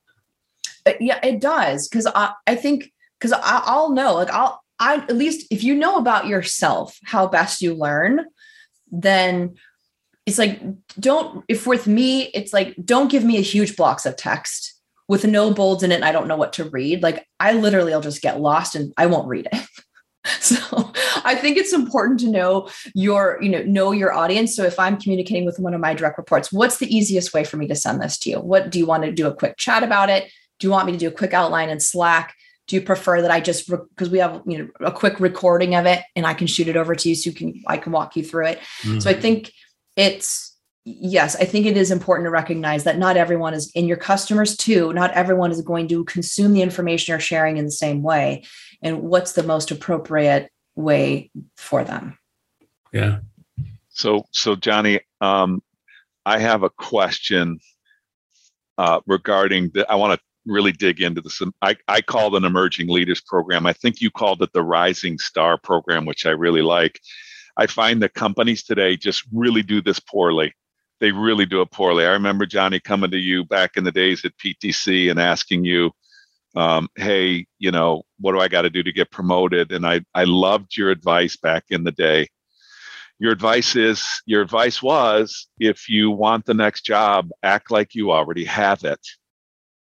[0.85, 5.15] Uh, yeah it does because I, I think because i'll know like i'll i at
[5.15, 8.25] least if you know about yourself how best you learn
[8.91, 9.55] then
[10.25, 10.61] it's like
[10.99, 15.25] don't if with me it's like don't give me a huge blocks of text with
[15.25, 17.03] no bolds in it and i don't know what to read.
[17.03, 19.67] Like i literally i'll just get lost and i won't read it
[20.39, 20.91] so
[21.23, 24.97] i think it's important to know your you know know your audience so if i'm
[24.97, 28.01] communicating with one of my direct reports what's the easiest way for me to send
[28.01, 30.67] this to you what do you want to do a quick chat about it do
[30.67, 32.35] you want me to do a quick outline in slack
[32.67, 35.85] do you prefer that i just because we have you know a quick recording of
[35.85, 38.15] it and i can shoot it over to you so you can i can walk
[38.15, 38.99] you through it mm-hmm.
[38.99, 39.21] so i mm-hmm.
[39.21, 39.51] think
[39.95, 40.49] it's
[40.85, 44.55] yes, I think it is important to recognize that not everyone is in your customers
[44.55, 44.93] too.
[44.93, 48.43] Not everyone is going to consume the information you're sharing in the same way.
[48.81, 52.17] And what's the most appropriate way for them?
[52.93, 53.19] Yeah.
[53.89, 55.61] So, so Johnny, um,
[56.25, 57.59] I have a question
[58.77, 59.89] uh, regarding the.
[59.91, 61.41] I want to really dig into this.
[61.61, 63.65] I, I called an emerging leaders program.
[63.65, 66.99] I think you called it the Rising Star program, which I really like.
[67.57, 70.53] I find that companies today just really do this poorly
[70.99, 72.05] they really do it poorly.
[72.05, 75.91] I remember Johnny coming to you back in the days at PTC and asking you,
[76.55, 80.01] um, "Hey, you know, what do I got to do to get promoted?" And I
[80.13, 82.27] I loved your advice back in the day.
[83.19, 88.11] Your advice is your advice was if you want the next job, act like you
[88.11, 89.05] already have it.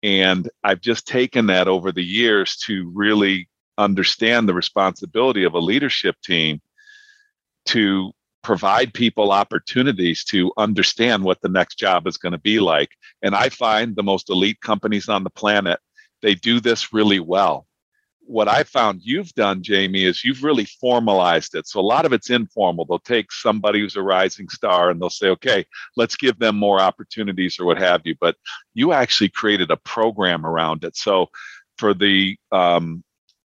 [0.03, 3.47] And I've just taken that over the years to really
[3.77, 6.59] understand the responsibility of a leadership team
[7.67, 8.11] to
[8.43, 12.89] provide people opportunities to understand what the next job is going to be like.
[13.21, 15.79] And I find the most elite companies on the planet,
[16.21, 17.67] they do this really well.
[18.21, 21.67] What I found you've done, Jaimie, is you've really formalized it.
[21.67, 22.85] So a lot of it's informal.
[22.85, 25.65] They'll take somebody who's a rising star and they'll say, okay,
[25.97, 28.15] let's give them more opportunities or what have you.
[28.21, 28.37] But
[28.73, 30.95] you actually created a program around it.
[30.95, 31.27] So
[31.77, 33.03] for the um,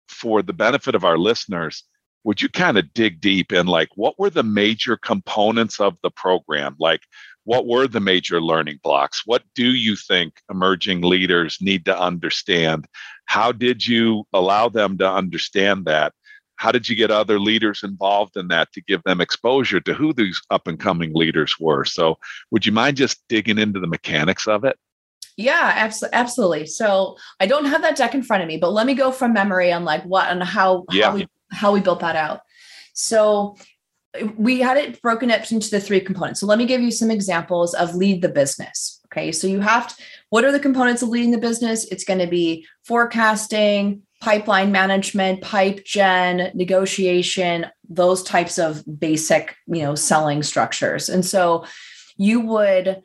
[0.08, 1.84] for the benefit of our listeners,
[2.26, 6.10] would you kind of dig deep in like what were the major components of the
[6.12, 7.02] program like
[7.46, 12.86] what were the major learning blocks what do you think emerging leaders need to understand
[13.26, 16.14] how did you allow them to understand that
[16.58, 20.14] how did you get other leaders involved in that to give them exposure to who
[20.14, 22.18] these up and coming leaders were so
[22.52, 24.78] would you mind just digging into the mechanics of it
[25.38, 26.66] yeah, absolutely.
[26.66, 29.34] So I don't have that deck in front of me, but let me go from
[29.34, 31.08] memory on like what and how, yeah.
[31.08, 32.42] how we how we built that out.
[32.94, 33.58] So
[34.38, 36.40] we had it broken up into the three components.
[36.40, 39.02] So let me give you some examples of lead the business.
[39.08, 39.32] Okay.
[39.32, 41.86] So you have to, what are the components of leading the business?
[41.86, 49.84] It's going to be forecasting, pipeline management, pipe gen, negotiation, those types of basic, you
[49.84, 51.10] know, selling structures.
[51.10, 51.66] And so
[52.18, 53.02] you would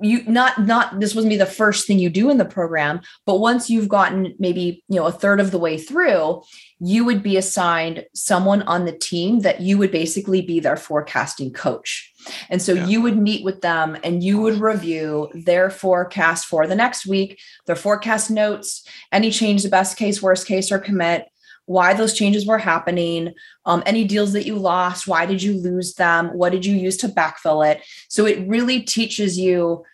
[0.00, 3.38] you not not this wouldn't be the first thing you do in the program but
[3.38, 6.42] once you've gotten maybe you know a third of the way through
[6.80, 11.52] you would be assigned someone on the team that you would basically be their forecasting
[11.52, 12.12] coach
[12.50, 12.86] and so yeah.
[12.86, 17.40] you would meet with them and you would review their forecast for the next week
[17.66, 21.26] their forecast notes any change the best case worst case or commit
[21.68, 23.34] why those changes were happening,
[23.66, 26.96] um, any deals that you lost, why did you lose them, what did you use
[26.96, 27.82] to backfill it.
[28.08, 29.84] So it really teaches you,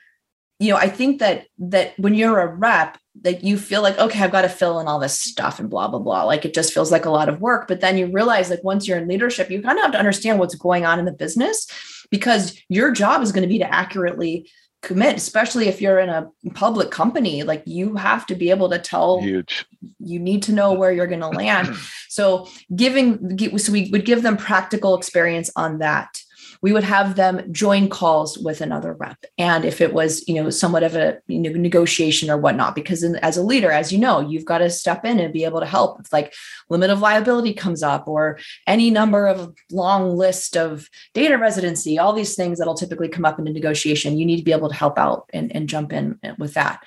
[0.61, 4.21] you know, I think that that when you're a rep, that you feel like, okay,
[4.21, 6.23] I've got to fill in all this stuff and blah, blah, blah.
[6.23, 7.67] Like it just feels like a lot of work.
[7.67, 10.39] But then you realize like once you're in leadership, you kind of have to understand
[10.39, 11.67] what's going on in the business
[12.09, 14.49] because your job is going to be to accurately
[14.85, 18.79] commit especially if you're in a public company like you have to be able to
[18.79, 19.65] tell huge.
[19.99, 21.75] you need to know where you're going to land.
[22.15, 26.17] So giving so we would give them practical experience on that
[26.65, 29.23] we would have them join calls with another rep.
[29.37, 33.03] And if it was you know somewhat of a you know, negotiation or whatnot because
[33.03, 35.61] in, as a leader as you know you've got to step in and be able
[35.61, 36.01] to help.
[36.01, 36.33] If like
[36.71, 42.15] limit of liability comes up or any number of long list of data residency all
[42.15, 44.75] these things that'll typically come up in a negotiation you need to be able to
[44.75, 46.83] help out and, and jump in with that.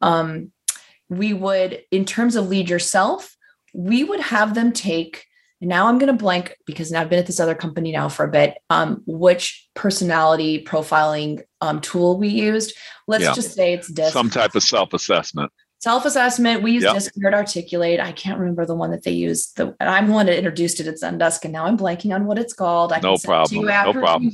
[0.00, 0.50] Um,
[1.10, 3.36] we would in terms of lead yourself
[3.74, 5.26] we would have them take
[5.60, 8.24] now I'm going to blank because now I've been at this other company now for
[8.24, 8.56] a bit.
[8.70, 12.74] Um, which personality profiling um, tool we used?
[13.06, 13.34] Let's yeah.
[13.34, 14.12] just say it's DISC.
[14.12, 15.52] Some type of self assessment.
[15.80, 16.62] Self assessment.
[16.62, 16.94] We use yep.
[16.94, 18.00] DISC Articulate.
[18.00, 19.52] I can't remember the one that they use.
[19.52, 22.38] The I'm the one that introduced it at Zendesk, and now I'm blanking on what
[22.38, 22.92] it's called.
[22.92, 23.64] I no problem.
[23.64, 24.30] no problem.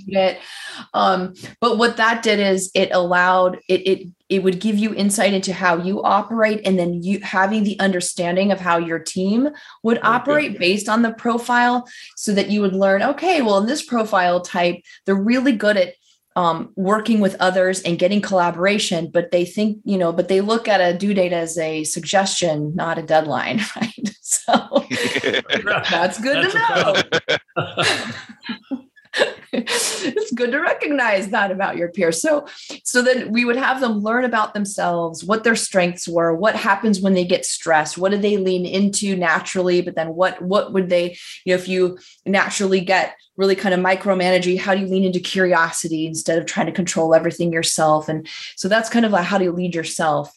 [0.92, 5.32] Um, but what that did is it allowed it it it would give you insight
[5.32, 9.48] into how you operate and then you having the understanding of how your team
[9.82, 11.86] would operate based on the profile
[12.16, 15.94] so that you would learn okay well in this profile type they're really good at
[16.34, 20.68] um, working with others and getting collaboration but they think you know but they look
[20.68, 23.92] at a due date as a suggestion not a deadline right?
[24.20, 24.52] So
[25.90, 28.80] that's good that's to know
[29.52, 32.20] it's good to recognize that about your peers.
[32.20, 32.46] So,
[32.84, 37.00] so then we would have them learn about themselves, what their strengths were, what happens
[37.00, 40.88] when they get stressed, what do they lean into naturally, but then what what would
[40.88, 45.04] they, you know, if you naturally get really kind of micromanaging, how do you lean
[45.04, 48.08] into curiosity instead of trying to control everything yourself?
[48.08, 48.26] And
[48.56, 50.36] so that's kind of like how do you lead yourself?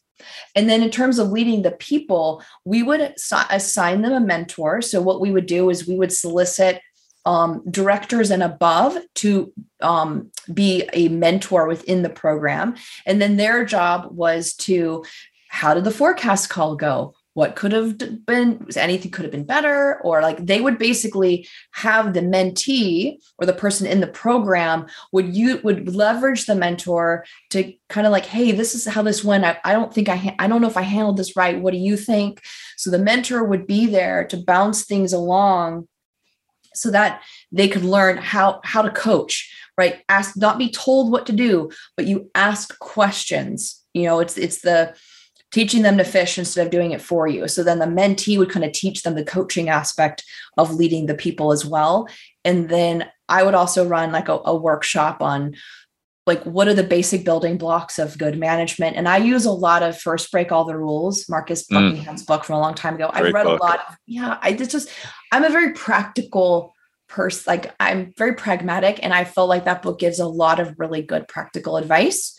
[0.56, 3.14] And then in terms of leading the people, we would
[3.50, 4.82] assign them a mentor.
[4.82, 6.82] So what we would do is we would solicit
[7.26, 12.76] um, directors and above to um, be a mentor within the program.
[13.06, 15.04] And then their job was to
[15.50, 17.16] how did the forecast call go?
[17.34, 22.14] What could have been, anything could have been better, or like they would basically have
[22.14, 27.74] the mentee or the person in the program would you would leverage the mentor to
[27.88, 29.46] kind of like, hey, this is how this went.
[29.46, 31.62] I, I don't think I ha- I don't know if I handled this right.
[31.62, 32.42] What do you think?
[32.78, 35.88] So the mentor would be there to bounce things along
[36.74, 40.02] so that they could learn how how to coach right?
[40.10, 43.82] Ask not be told what to do but you ask questions.
[43.94, 44.96] You know it's it's the
[45.52, 47.48] teaching them to fish instead of doing it for you.
[47.48, 50.24] So then the mentee would kind of teach them the coaching aspect
[50.58, 52.08] of leading the people as well.
[52.46, 55.54] And then i would also run like a, a workshop on
[56.30, 59.82] like what are the basic building blocks of good management and i use a lot
[59.82, 61.74] of first break all the rules marcus mm.
[61.74, 62.28] buckingham's mm.
[62.28, 63.60] book from a long time ago Great i read book.
[63.60, 64.90] a lot of, yeah i just
[65.34, 66.74] i'm a very practical
[67.10, 70.76] person like i'm very pragmatic and i felt like that book gives a lot of
[70.78, 72.38] really good practical advice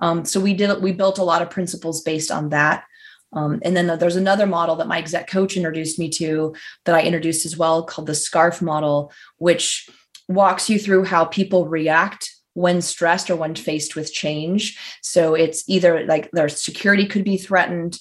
[0.00, 2.84] um, so we did we built a lot of principles based on that
[3.32, 7.02] um, and then there's another model that my exec coach introduced me to that i
[7.02, 9.88] introduced as well called the scarf model which
[10.26, 14.76] walks you through how people react when stressed or when faced with change.
[15.00, 17.98] So it's either like their security could be threatened,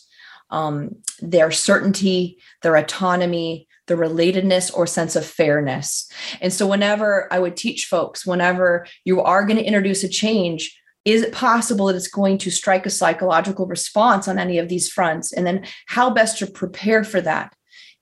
[0.49, 6.11] um, their certainty, their autonomy, the relatedness or sense of fairness.
[6.41, 10.75] And so, whenever I would teach folks, whenever you are going to introduce a change,
[11.05, 14.89] is it possible that it's going to strike a psychological response on any of these
[14.89, 15.31] fronts?
[15.31, 17.53] And then, how best to prepare for that?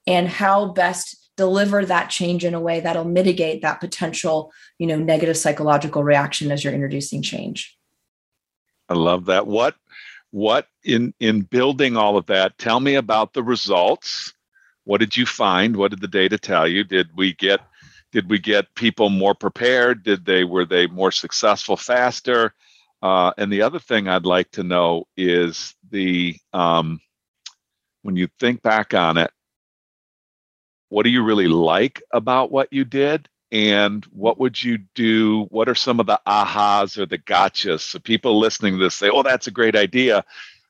[0.08, 4.98] And how best deliver that change in a way that'll mitigate that potential you know
[4.98, 7.78] negative psychological reaction as you're introducing change.
[8.90, 9.48] I love that.
[9.48, 9.76] What
[10.32, 14.34] what in in building all of that tell me about the results.
[14.84, 15.76] What did you find?
[15.76, 16.84] What did the data tell you?
[16.84, 17.62] Did we get
[18.12, 20.04] did we get people more prepared?
[20.04, 22.54] Did they were they more successful faster?
[23.02, 27.00] Uh, and the other thing i'd like to know is the um,
[28.02, 29.32] when you think back on it
[30.96, 35.44] what do you really like about what you did and what would you do?
[35.50, 37.82] What are some of the ahas or the gotchas?
[37.82, 40.24] So people listening to this say, "Oh, that's a great idea."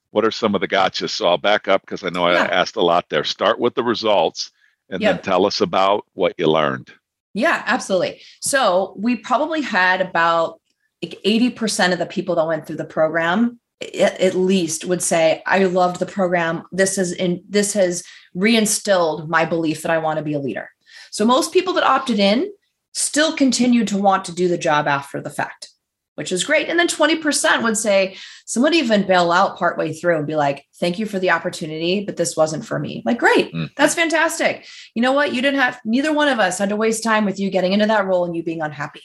[0.09, 1.11] What are some of the gotchas?
[1.11, 2.41] So I'll back up because I know yeah.
[2.41, 3.23] I asked a lot there.
[3.23, 4.49] Start with the results,
[4.89, 5.17] and yep.
[5.17, 6.91] then tell us about what you learned.
[7.35, 8.23] Yeah, absolutely.
[8.39, 10.59] So we probably had about
[11.03, 13.59] like 80% of the people that went through the program
[13.93, 18.05] at least would say i loved the program this is in this has
[18.35, 20.69] reinstilled my belief that i want to be a leader.
[21.11, 22.51] So most people that opted in
[22.93, 25.69] still continued to want to do the job after the fact
[26.15, 26.69] which is great.
[26.69, 30.97] And then 20% would say someone even bail out partway through and be like thank
[30.97, 33.03] you for the opportunity but this wasn't for me.
[33.05, 33.47] Like great.
[33.47, 33.65] Mm-hmm.
[33.77, 34.65] that's fantastic.
[34.93, 35.33] You know what?
[35.33, 37.87] You didn't have neither one of us had to waste time with you getting into
[37.87, 39.03] that role and you being unhappy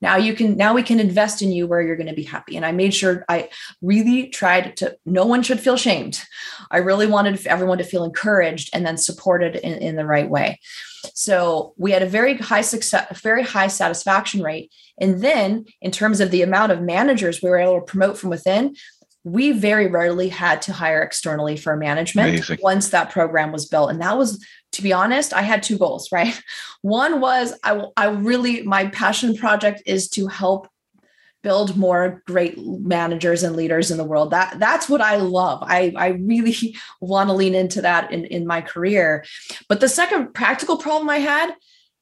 [0.00, 2.56] now you can now we can invest in you where you're going to be happy.
[2.56, 3.48] And i made sure i
[3.80, 6.22] really tried to no one should feel shamed.
[6.70, 10.60] I really wanted everyone to feel encouraged and then supported in, in the right way.
[11.14, 14.72] So we had a very high success very high satisfaction rate.
[14.98, 18.30] And then in terms of the amount of managers we were able to promote from
[18.30, 18.76] within
[19.26, 22.58] we very rarely had to hire externally for management Amazing.
[22.62, 23.90] once that program was built.
[23.90, 26.40] And that was to be honest i had two goals right?
[26.82, 30.68] One was i i really my passion project is to help
[31.42, 34.30] build more great managers and leaders in the world.
[34.30, 35.58] That that's what i love.
[35.62, 39.24] I i really want to lean into that in in my career.
[39.68, 41.52] But the second practical problem i had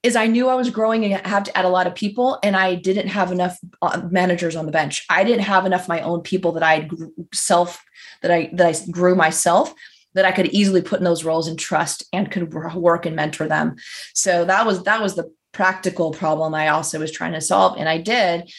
[0.04, 2.54] is I knew I was growing and have to add a lot of people, and
[2.54, 5.04] I didn't have enough uh, managers on the bench.
[5.08, 6.88] I didn't have enough my own people that I
[7.32, 7.82] self
[8.20, 9.74] that I that I grew myself
[10.12, 13.48] that I could easily put in those roles and trust and could work and mentor
[13.48, 13.76] them.
[14.12, 17.88] So that was that was the practical problem I also was trying to solve, and
[17.88, 18.52] I did.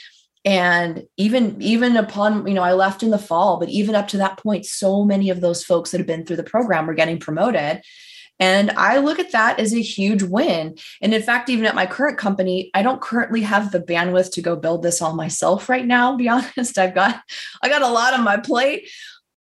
[0.45, 4.17] And even even upon you know I left in the fall, but even up to
[4.17, 7.19] that point, so many of those folks that have been through the program were getting
[7.19, 7.83] promoted
[8.39, 10.77] and I look at that as a huge win.
[11.01, 14.41] And in fact, even at my current company, I don't currently have the bandwidth to
[14.41, 16.77] go build this all myself right now, be honest.
[16.77, 17.21] I've got
[17.61, 18.89] I got a lot on my plate.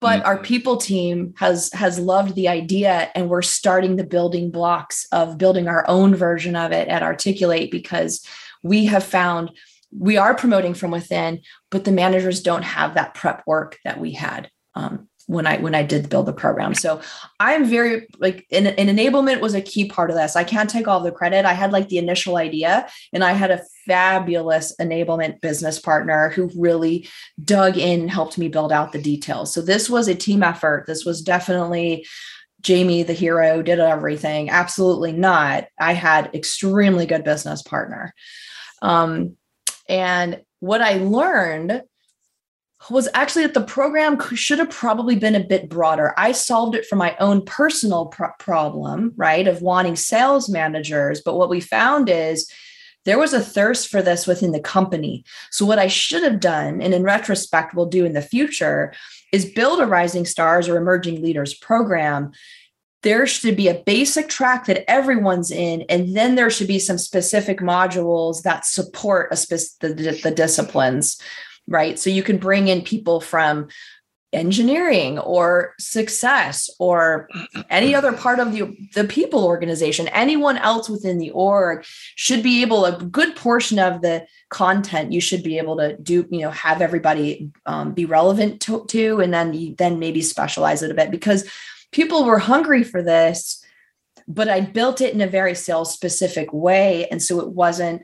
[0.01, 0.29] But mm-hmm.
[0.29, 5.37] our people team has has loved the idea and we're starting the building blocks of
[5.37, 8.27] building our own version of it at Articulate because
[8.63, 9.51] we have found
[9.93, 14.13] we are promoting from within, but the managers don't have that prep work that we
[14.13, 14.49] had.
[14.75, 16.75] Um, when I when I did build the program.
[16.75, 17.01] So
[17.39, 20.35] I'm very like an, enablement was a key part of this.
[20.35, 21.45] I can't take all the credit.
[21.45, 26.51] I had like the initial idea and I had a fabulous enablement business partner who
[26.57, 27.09] really
[27.45, 29.55] dug in helped me build out the details.
[29.55, 30.87] So this was a team effort.
[30.89, 32.07] This was definitely
[32.63, 34.51] Jaimie the hero did everything.
[34.51, 35.69] Absolutely not.
[35.79, 38.15] I had extremely good business partner.
[38.83, 39.37] Um,
[39.89, 41.85] and what I learned
[42.89, 46.15] was actually that the program should have probably been a bit broader.
[46.17, 51.21] I solved it for my own personal pro- problem, right, of wanting sales managers.
[51.21, 52.51] But what we found is
[53.05, 55.25] there was a thirst for this within the company.
[55.51, 58.95] So, what I should have done, and in retrospect, will do in the future,
[59.33, 62.33] is build a Rising Stars or Emerging Leaders program.
[63.03, 66.99] There should be a basic track that everyone's in, and then there should be some
[66.99, 71.19] specific modules that support a spe- the, the disciplines
[71.67, 71.99] right?
[71.99, 73.69] So you can bring in people from
[74.33, 77.29] engineering or success or
[77.69, 81.85] any other part of the, the people organization anyone else within the org
[82.15, 86.25] should be able a good portion of the content you should be able to do
[86.31, 90.93] you know have everybody um, be relevant to, to and then then maybe specialize it
[90.93, 91.51] a bit because
[91.91, 93.65] people were hungry for this
[94.29, 98.01] but i built it in a very sales specific way and so it wasn't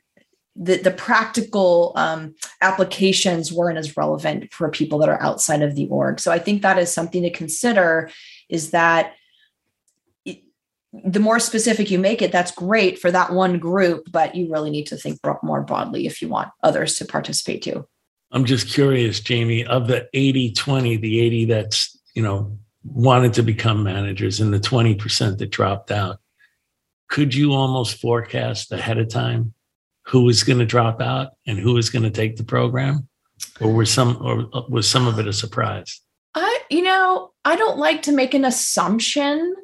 [0.59, 5.87] the, the practical um, applications weren't as relevant for people that are outside of the
[5.89, 6.19] org.
[6.19, 8.11] So I think that is something to consider
[8.49, 9.13] is that
[10.25, 10.43] it,
[10.93, 14.71] the more specific you make it, that's great for that one group, but you really
[14.71, 17.87] need to think more broadly if you want others to participate too.
[18.33, 23.43] I'm just curious, Jaimie, of the 80 20, the 80 that's, you know, wanted to
[23.43, 26.19] become managers and the 20% that dropped out,
[27.09, 29.55] could you almost forecast ahead of time
[30.07, 33.09] who was going to drop out and who was going to take the program,
[33.61, 36.01] or was some or was some of it a surprise?
[36.35, 39.55] I, you know, I don't like to make an assumption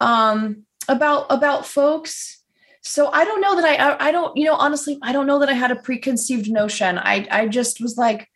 [0.00, 2.42] um, about about folks.
[2.82, 5.40] So I don't know that I, I, I don't, you know, honestly, I don't know
[5.40, 6.96] that I had a preconceived notion.
[6.96, 8.28] I, I just was like,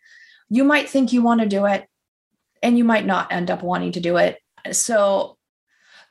[0.49, 1.87] you might think you want to do it,
[2.61, 4.37] and you might not end up wanting to do it.
[4.71, 5.37] So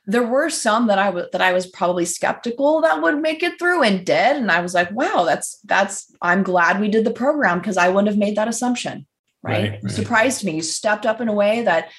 [0.05, 3.57] there were some that I was that I was probably skeptical that would make it
[3.57, 4.35] through and did.
[4.35, 7.89] And I was like, wow, that's that's I'm glad we did the program because I
[7.89, 9.05] wouldn't have made that assumption.
[9.41, 9.71] Right?
[9.71, 9.93] Right, right.
[9.93, 10.55] Surprised me.
[10.55, 11.89] You stepped up in a way that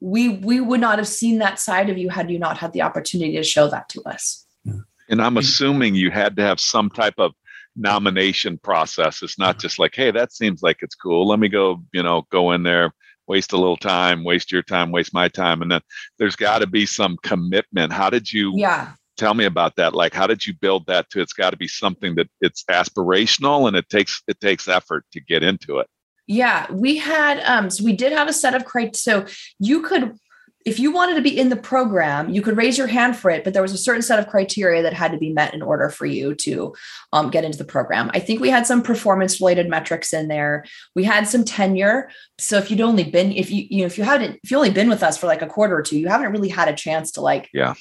[0.00, 2.82] we we would not have seen that side of you had you not had the
[2.82, 4.46] opportunity to show that to us.
[4.64, 5.38] And I'm mm-hmm.
[5.38, 7.32] assuming you had to have some type of
[7.76, 9.22] nomination process.
[9.22, 11.26] It's not just like, hey, that seems like it's cool.
[11.26, 12.94] Let me go, you know, go in there,
[13.30, 15.62] waste a little time, waste your time, waste my time.
[15.62, 15.80] And then
[16.18, 17.92] there's got to be some commitment.
[17.92, 18.94] How did you yeah.
[19.16, 19.94] tell me about that?
[19.94, 23.68] Like how did you build that to it's got to be something that it's aspirational
[23.68, 25.86] and it takes it takes effort to get into it.
[26.26, 28.94] Yeah, we had um so we did have a set of criteria.
[28.94, 29.26] So
[29.60, 30.18] you could
[30.66, 33.44] if you wanted to be in the program, you could raise your hand for it,
[33.44, 35.88] but there was a certain set of criteria that had to be met in order
[35.88, 36.74] for you to
[37.14, 38.10] um, get into the program.
[38.12, 40.66] I think we had some performance related metrics in there.
[40.94, 42.10] We had some tenure.
[42.38, 44.70] So if you'd only been, if you, you know, if you hadn't, if you only
[44.70, 47.12] been with us for like a quarter or two, you haven't really had a chance
[47.12, 47.74] to like, yeah,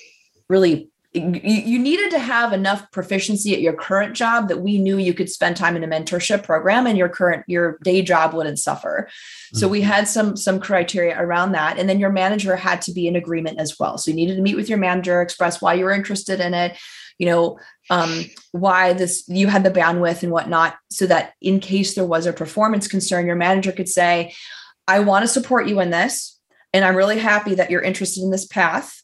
[0.48, 5.14] really you, needed to have enough proficiency at your current job that we knew you
[5.14, 9.10] could spend time in a mentorship program and your current your day job wouldn't suffer.
[9.54, 9.90] So we mm-hmm.
[9.90, 11.80] had some some criteria around that.
[11.80, 13.98] And then your manager had to be in agreement as well.
[13.98, 16.78] So you needed to meet with your manager express why you were interested in it
[17.20, 17.60] you know
[17.92, 22.26] um, why this you had the bandwidth and whatnot so that in case there was
[22.26, 24.34] a performance concern your manager could say
[24.88, 26.40] i want to support you in this
[26.74, 29.04] and i'm really happy that you're interested in this path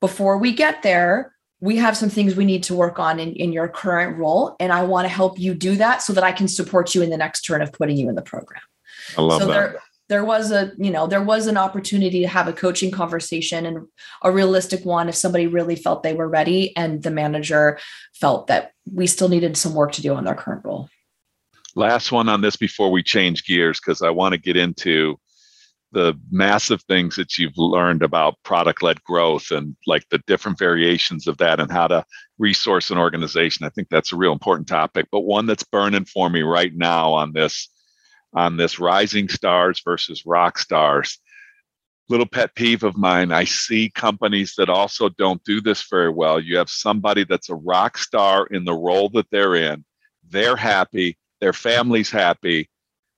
[0.00, 3.52] before we get there, we have some things we need to work on in, in
[3.52, 4.56] your current role.
[4.58, 7.10] And I want to help you do that so that I can support you in
[7.10, 8.62] the next turn of putting you in the program.
[9.16, 9.52] I love so that.
[9.52, 13.66] There, there was a, you know, there was an opportunity to have a coaching conversation
[13.66, 13.86] and
[14.22, 17.78] a realistic one if somebody really felt they were ready and the manager
[18.14, 20.88] felt that we still needed some work to do on their current role.
[21.76, 25.20] Last one on this before we change gears, because I want to get into
[25.92, 31.26] the massive things that you've learned about product led growth and like the different variations
[31.26, 32.04] of that and how to
[32.38, 33.66] resource an organization.
[33.66, 37.12] I think that's a real important topic, but one that's burning for me right now
[37.12, 37.68] on this
[38.32, 41.18] on this rising stars versus rock stars.
[42.08, 43.32] Little pet peeve of mine.
[43.32, 46.38] I see companies that also don't do this very well.
[46.38, 49.84] You have somebody that's a rock star in the role that they're in.
[50.28, 52.69] They're happy, their family's happy,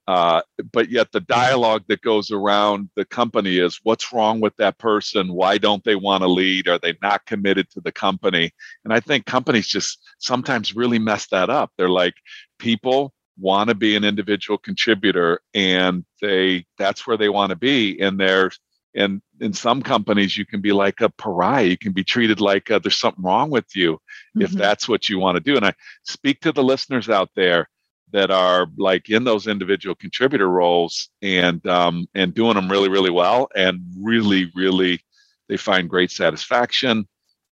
[0.08, 0.42] uh,
[0.72, 5.32] but yet the dialogue that goes around the company is what's wrong with that person?
[5.32, 6.68] Why don't they want to lead?
[6.68, 8.50] Are they not committed to the company?
[8.84, 11.70] And I think companies just sometimes really mess that up.
[11.76, 12.14] They're like,
[12.58, 18.00] people want to be an individual contributor and they that's where they want to be.
[18.00, 18.58] And there's
[18.94, 22.70] and in some companies you can be like a pariah you can be treated like
[22.70, 24.42] uh, there's something wrong with you mm-hmm.
[24.42, 25.72] if that's what you want to do and i
[26.04, 27.68] speak to the listeners out there
[28.12, 33.10] that are like in those individual contributor roles and um, and doing them really really
[33.10, 35.00] well and really really
[35.48, 37.06] they find great satisfaction.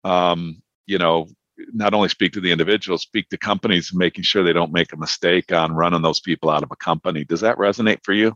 [0.04, 1.28] Um, you know
[1.74, 4.96] not only speak to the individuals speak to companies making sure they don't make a
[4.96, 7.24] mistake on running those people out of a company.
[7.24, 8.34] Does that resonate for you?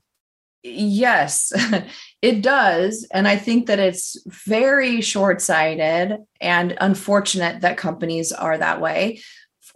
[0.62, 1.52] Yes
[2.24, 4.16] it does and i think that it's
[4.46, 9.20] very short-sighted and unfortunate that companies are that way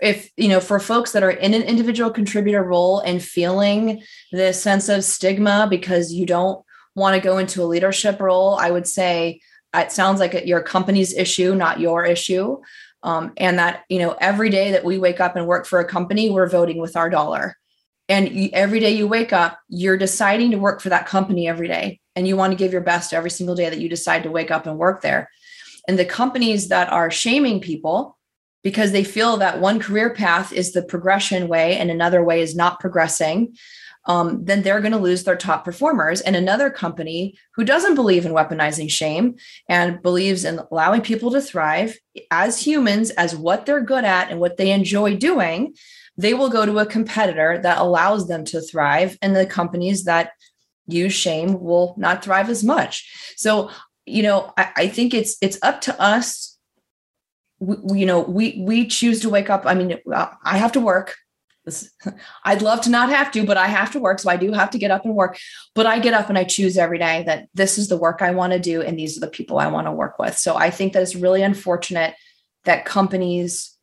[0.00, 4.62] if you know for folks that are in an individual contributor role and feeling this
[4.62, 8.86] sense of stigma because you don't want to go into a leadership role i would
[8.86, 9.40] say
[9.74, 12.60] it sounds like your company's issue not your issue.
[13.04, 15.84] Um, and that you know every day that we wake up and work for a
[15.84, 17.56] company we're voting with our dollar.
[18.08, 22.00] And every day you wake up you're deciding to work for that company every day
[22.16, 24.50] and you want to give your best every single day that you decide to wake
[24.50, 25.30] up and work there.
[25.86, 28.17] And the companies that are shaming people
[28.68, 32.54] because they feel that one career path is the progression way and another way is
[32.54, 33.56] not progressing,
[34.04, 36.20] um, then they're going to lose their top performers.
[36.20, 39.36] And another company who doesn't believe in weaponizing shame
[39.70, 41.96] and believes in allowing people to thrive
[42.30, 45.74] as humans, as what they're good at and what they enjoy doing,
[46.18, 49.16] they will go to a competitor that allows them to thrive.
[49.22, 50.32] And the companies that
[50.86, 53.34] use shame will not thrive as much.
[53.34, 53.70] So,
[54.04, 56.47] you know, I, I think it's it's up to us
[57.60, 59.62] we, you know we we choose to wake up.
[59.66, 61.16] I mean uh, i have to work.
[61.64, 61.90] This,
[62.44, 64.70] i'd love to not have to but i have to work so i do have
[64.70, 65.38] to get up and work.
[65.74, 68.30] But i get up and i choose every day that this is the work i
[68.30, 70.36] want to do and these are the people i want to work with.
[70.38, 72.14] So i think that it's really unfortunate
[72.64, 73.76] that companies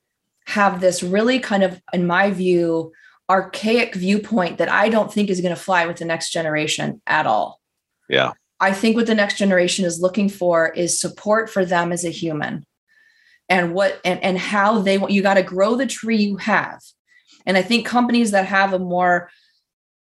[0.48, 2.92] have this really kind of in my view
[3.30, 7.26] archaic viewpoint that i don't think is going to fly with the next generation at
[7.26, 7.60] all.
[8.08, 8.34] Yeah.
[8.60, 12.10] I think what the next generation is looking for is support for them as a
[12.10, 12.64] human
[13.50, 16.82] and what and, and how they want you got to grow the tree you have.
[17.46, 19.30] And i think companies that have a more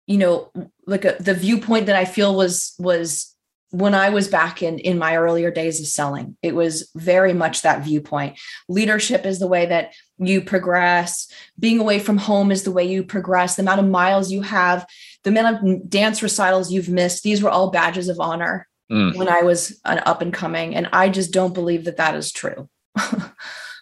[0.08, 0.52] you know
[0.86, 3.36] like a, the viewpoint that i feel was was
[3.72, 7.62] when i was back in in my earlier days of selling it was very much
[7.62, 8.40] that viewpoint.
[8.70, 11.30] Leadership is the way that you progress.
[11.60, 13.56] Being away from home is the way you progress.
[13.56, 14.86] The amount of miles you have
[15.26, 19.14] the amount of dance recitals you've missed these were all badges of honor mm.
[19.18, 22.32] when i was an up and coming and i just don't believe that that is
[22.32, 22.70] true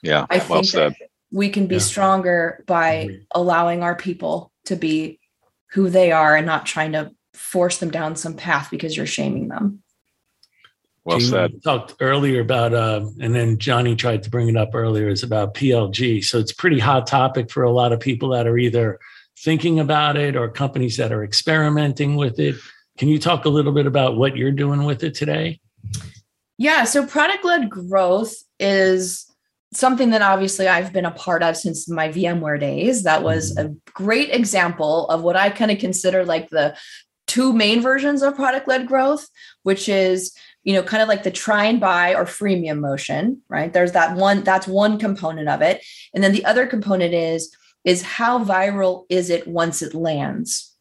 [0.04, 0.96] yeah, I well said.
[1.00, 1.82] That, we can be yeah.
[1.82, 5.20] stronger by allowing our people to be
[5.72, 9.48] who they are and not trying to force them down some path because you're shaming
[9.48, 9.84] them.
[11.06, 11.64] Well you said.
[11.64, 15.10] Talked earlier about, uh, and then Johnny tried to bring it up earlier.
[15.10, 16.24] Is about PLG.
[16.24, 19.00] So it's pretty hot topic for a lot of people that are either
[19.40, 22.56] thinking about it or companies that are experimenting with it.
[22.98, 25.60] Can you talk a little bit about what you're doing with it today?
[26.58, 26.84] Yeah.
[26.84, 29.26] So product led growth is
[29.74, 33.04] something that obviously I've been a part of since my VMware days.
[33.04, 33.74] That was mm-hmm.
[33.74, 36.78] a great example of what I kind of consider like the
[37.26, 39.28] two main versions of product led growth,
[39.64, 43.74] which is you know, kind of like the try and buy or freemium motion, right?
[43.74, 45.84] There's that one, that's one component of it.
[46.14, 50.74] And then the other component is, is how viral is it once it lands?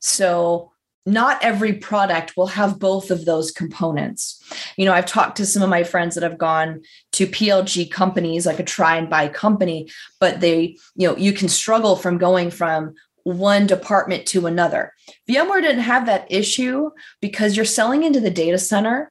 [0.00, 0.71] So
[1.04, 4.42] not every product will have both of those components.
[4.76, 6.82] You know, I've talked to some of my friends that have gone
[7.12, 9.88] to PLG companies, like a try and buy company,
[10.20, 12.94] but they, you know, you can struggle from going from
[13.24, 14.92] one department to another.
[15.28, 16.90] VMware didn't have that issue
[17.20, 19.10] because you're selling into the data center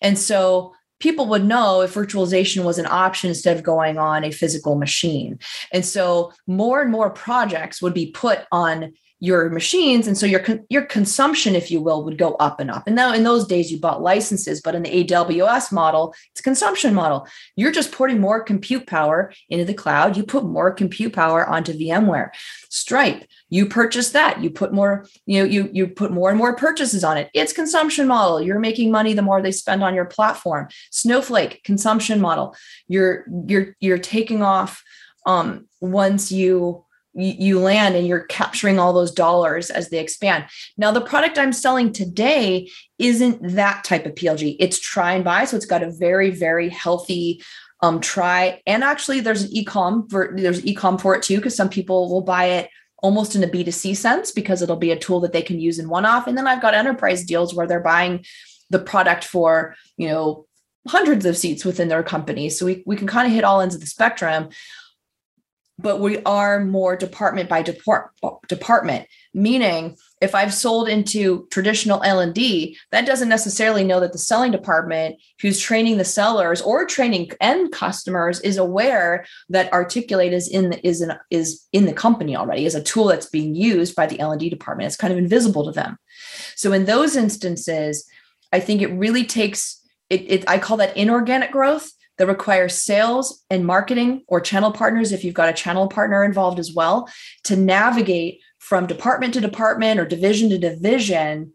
[0.00, 4.30] and so people would know if virtualization was an option instead of going on a
[4.30, 5.38] physical machine.
[5.72, 10.06] And so more and more projects would be put on your machines.
[10.06, 12.86] And so your your consumption if you will would go up and up.
[12.86, 16.42] And now in those days you bought licenses but in the aws model it's a
[16.42, 17.28] consumption model.
[17.54, 20.16] You're just putting more compute power into the cloud.
[20.16, 22.30] You put more compute power onto vmware.
[22.70, 24.42] Stripe you purchase that.
[24.42, 27.28] You put more you know you you put more and more purchases on it.
[27.34, 28.40] It's consumption model.
[28.40, 30.68] You're making money the more they spend on your platform.
[30.90, 32.56] Snowflake consumption model.
[32.88, 34.82] You're you're you're taking off
[35.26, 40.44] um once you you land and you're capturing all those dollars as they expand.
[40.76, 44.56] Now, the product I'm selling today isn't that type of PLG.
[44.60, 45.44] It's try and buy.
[45.44, 47.42] So it's got a very, very healthy
[47.82, 48.60] um, try.
[48.66, 52.20] And actually, there's an e-com for there's e-com for it too, because some people will
[52.20, 55.58] buy it almost in a B2C sense because it'll be a tool that they can
[55.58, 56.26] use in one-off.
[56.26, 58.24] And then I've got enterprise deals where they're buying
[58.68, 60.46] the product for, you know,
[60.86, 62.48] hundreds of seats within their company.
[62.50, 64.48] So we, we can kind of hit all ends of the spectrum.
[65.80, 68.10] But we are more department by depart,
[68.48, 74.52] department, meaning if I've sold into traditional L&D, that doesn't necessarily know that the selling
[74.52, 80.70] department who's training the sellers or training end customers is aware that Articulate is in
[80.70, 84.06] the, is in, is in the company already is a tool that's being used by
[84.06, 84.88] the L&D department.
[84.88, 85.96] It's kind of invisible to them.
[86.56, 88.06] So in those instances,
[88.52, 91.90] I think it really takes it, it I call that inorganic growth
[92.20, 96.58] that requires sales and marketing or channel partners if you've got a channel partner involved
[96.58, 97.08] as well
[97.44, 101.50] to navigate from department to department or division to division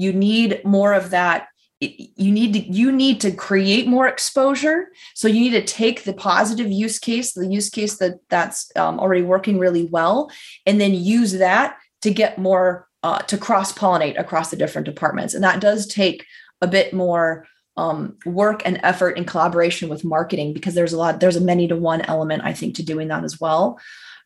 [0.00, 1.48] you need more of that.
[1.80, 4.88] You need to you need to create more exposure.
[5.14, 8.98] So you need to take the positive use case the use case that that's um,
[8.98, 10.30] already working really well
[10.66, 15.34] and then use that to get more uh, to cross pollinate across the different departments.
[15.34, 16.26] And that does take
[16.60, 17.46] a bit more
[17.80, 21.66] um, work and effort in collaboration with marketing because there's a lot there's a many
[21.66, 23.80] to one element i think to doing that as well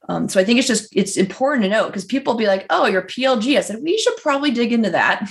[0.08, 2.86] um, so I think it's just it's important to know because people be like, "Oh,
[2.86, 5.30] you're PLG." I said we should probably dig into that,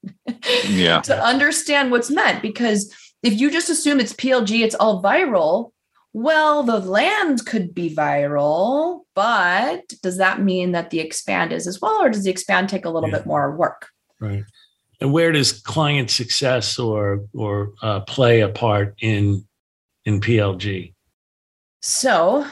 [0.68, 2.40] yeah, to understand what's meant.
[2.40, 5.72] Because if you just assume it's PLG, it's all viral.
[6.14, 11.82] Well, the land could be viral, but does that mean that the expand is as
[11.82, 13.18] well, or does the expand take a little yeah.
[13.18, 13.88] bit more work?
[14.18, 14.44] Right.
[15.00, 19.46] And where does client success or or uh, play a part in
[20.04, 20.94] in PLG?
[21.82, 22.46] So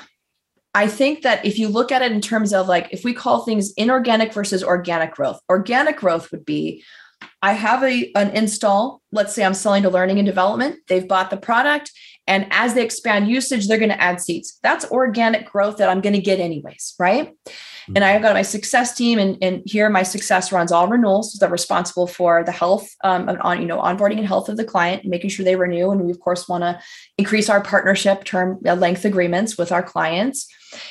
[0.74, 3.44] I think that if you look at it in terms of like, if we call
[3.44, 6.84] things inorganic versus organic growth, organic growth would be
[7.42, 9.00] I have a, an install.
[9.12, 10.80] Let's say I'm selling to learning and development.
[10.88, 11.92] They've bought the product.
[12.26, 14.58] And as they expand usage, they're going to add seats.
[14.62, 17.34] That's organic growth that I'm going to get anyways, right?
[17.94, 21.32] And I've got my success team, and, and here my success runs all renewals.
[21.32, 24.64] So they're responsible for the health, um, on you know onboarding and health of the
[24.64, 25.90] client, making sure they renew.
[25.90, 26.80] And we of course want to
[27.18, 30.46] increase our partnership term uh, length agreements with our clients.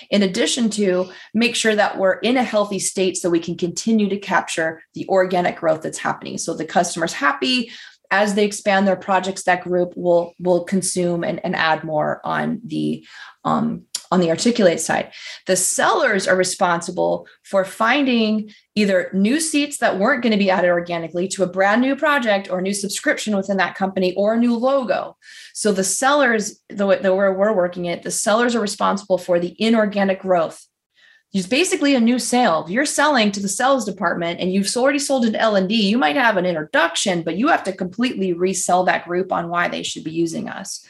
[0.10, 4.08] In addition to make sure that we're in a healthy state so we can continue
[4.10, 6.38] to capture the organic growth that's happening.
[6.38, 7.72] So the customer's happy,
[8.10, 12.62] as they expand their projects, that group will will consume and, and add more on
[12.64, 13.06] the
[13.44, 15.12] um, on the articulate side.
[15.48, 20.70] The sellers are responsible for finding either new seats that weren't going to be added
[20.70, 24.38] organically to a brand new project or a new subscription within that company or a
[24.38, 25.18] new logo.
[25.56, 29.56] So the sellers, the, the where we're working it, the sellers are responsible for the
[29.58, 30.64] inorganic growth
[31.34, 32.64] it's basically a new sale.
[32.64, 36.16] If you're selling to the sales department and you've already sold an L&D, you might
[36.16, 40.04] have an introduction, but you have to completely resell that group on why they should
[40.04, 40.86] be using us.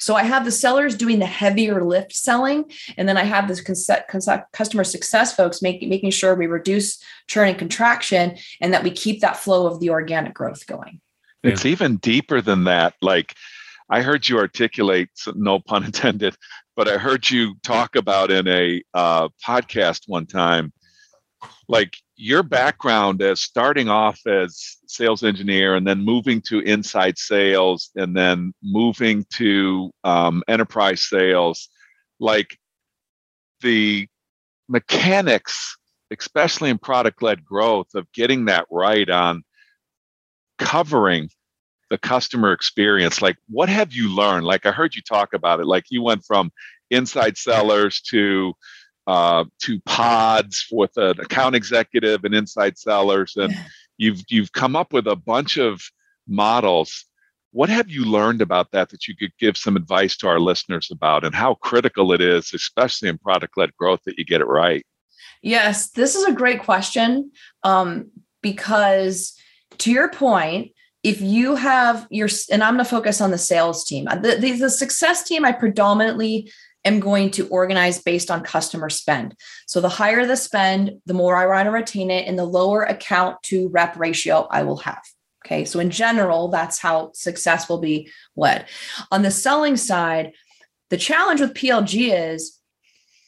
[0.00, 3.60] So I have the sellers doing the heavier lift selling, and then I have this
[3.60, 9.20] customer success folks making making sure we reduce churn and contraction, and that we keep
[9.20, 11.00] that flow of the organic growth going.
[11.42, 11.72] It's yeah.
[11.72, 12.94] even deeper than that.
[13.00, 13.34] Like
[13.90, 16.36] I heard you articulate, no pun intended,
[16.76, 20.72] but I heard you talk about in a uh, podcast one time,
[21.68, 27.90] like your background as starting off as sales engineer and then moving to inside sales
[27.94, 31.68] and then moving to um, enterprise sales,
[32.18, 32.58] like
[33.60, 34.08] the
[34.68, 35.76] mechanics,
[36.10, 39.44] especially in product led growth, of getting that right on
[40.58, 41.28] covering
[41.90, 44.44] the customer experience like what have you learned?
[44.44, 46.50] Like i heard you talk about it like you went from
[46.90, 48.52] inside sellers to
[49.06, 53.54] uh, to pods with an account executive and inside sellers and
[53.98, 55.82] you've you've come up with a bunch of
[56.26, 57.04] models.
[57.52, 60.90] What have you learned about that that you could give some advice to our listeners
[60.90, 64.46] about and how critical it is especially in product led growth that you get it
[64.46, 64.84] right?
[65.42, 67.30] Yes this is a great question
[67.64, 68.10] um,
[68.42, 69.34] because
[69.78, 70.72] to your point
[71.04, 74.04] if you have your and i'm going to focus on the sales team.
[74.04, 76.50] The, the, the, success team i predominantly
[76.88, 79.34] am going to organize based on customer spend
[79.66, 82.82] so the higher the spend the more i want to retain it and the lower
[82.82, 85.02] account to rep ratio i will have
[85.44, 88.66] okay so in general that's how success will be led
[89.12, 90.32] on the selling side
[90.90, 92.58] the challenge with plg is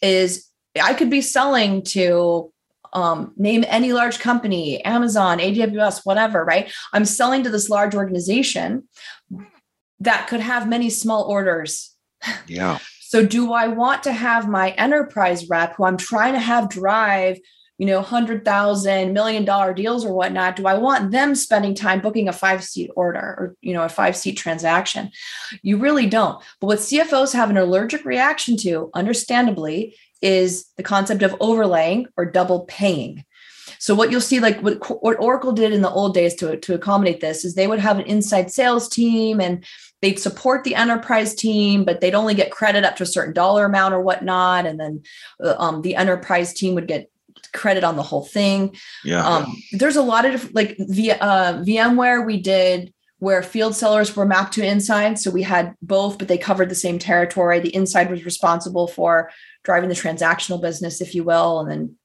[0.02, 0.48] is
[0.82, 2.52] i could be selling to
[2.92, 6.72] um, name any large company, Amazon, AWS, whatever, right?
[6.92, 8.88] I'm selling to this large organization
[10.00, 11.94] that could have many small orders.
[12.46, 12.78] Yeah.
[13.11, 17.40] So, do I want to have my enterprise rep who I'm trying to have drive,
[17.76, 20.54] you know, hundred thousand million dollar deals or whatnot?
[20.54, 23.88] Do I want them spending time booking a five seat order or, you know, a
[23.88, 25.11] five seat transaction?
[25.61, 26.40] You really don't.
[26.61, 32.24] But what CFOs have an allergic reaction to, understandably, is the concept of overlaying or
[32.26, 33.24] double paying.
[33.80, 34.78] So what you'll see, like what,
[35.18, 38.06] Oracle did in the old days to, to accommodate this, is they would have an
[38.06, 39.64] inside sales team and
[40.03, 43.66] they'd support the enterprise team, but they'd only get credit up to a certain dollar
[43.66, 45.03] amount or whatnot, and then
[45.42, 47.11] uh, um, the enterprise team would get
[47.53, 48.76] credit on the whole thing.
[49.05, 49.26] Yeah.
[49.26, 52.24] Um, there's a lot of like via uh, VMware.
[52.24, 55.18] We did where field sellers were mapped to inside.
[55.18, 57.61] So we had both, but they covered the same territory.
[57.61, 59.30] The inside was responsible for
[59.62, 61.96] driving the transactional business, if you will, and then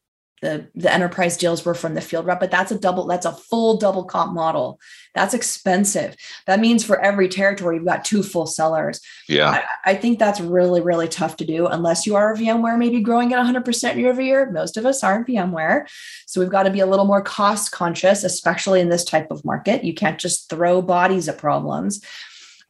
[0.42, 3.32] the the enterprise deals were from the field rep but that's a double that's a
[3.32, 4.80] full double comp model.
[5.14, 6.16] That's expensive.
[6.46, 9.00] That means for every territory you've got two full sellers.
[9.30, 9.50] Yeah.
[9.50, 13.02] I, I think that's really really tough to do unless you are a vmware maybe
[13.02, 14.52] growing at 100% year over year.
[14.52, 15.86] Most of us aren't vmware.
[16.28, 19.46] So we've got to be a little more cost conscious especially in this type of
[19.46, 19.84] market.
[19.84, 22.04] You can't just throw bodies at problems.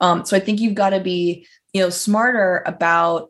[0.02, 3.30] Um, so i think you've got to be you know smarter about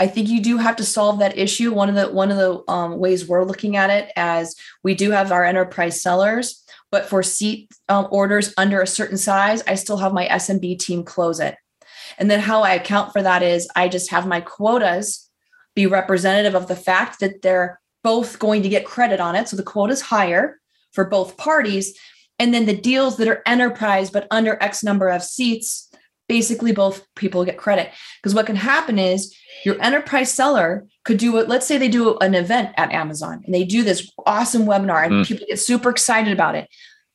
[0.00, 1.72] I think you do have to solve that issue.
[1.72, 5.12] One of the one of the um, ways we're looking at it as we do
[5.12, 9.98] have our enterprise sellers, but for seat um, orders under a certain size, I still
[9.98, 11.56] have my SMB team close it.
[12.18, 15.30] And then how I account for that is I just have my quotas
[15.74, 19.48] be representative of the fact that they're both going to get credit on it.
[19.48, 20.60] So the quota is higher
[20.92, 21.98] for both parties.
[22.38, 25.90] And then the deals that are enterprise but under X number of seats
[26.28, 27.90] basically both people get credit.
[28.20, 32.16] Because what can happen is your enterprise seller could do it let's say they do
[32.18, 35.26] an event at amazon and they do this awesome webinar and mm.
[35.26, 36.68] people get super excited about it.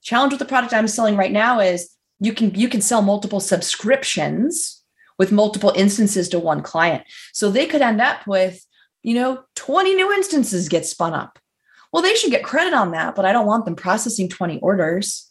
[0.04, 3.40] Challenge with the product i'm selling right now is you can you can sell multiple
[3.40, 4.84] subscriptions
[5.18, 7.04] with multiple instances to one client.
[7.34, 8.66] So they could end up with
[9.02, 11.40] you know 20 new instances get spun up.
[11.92, 15.29] Well they should get credit on that but i don't want them processing 20 orders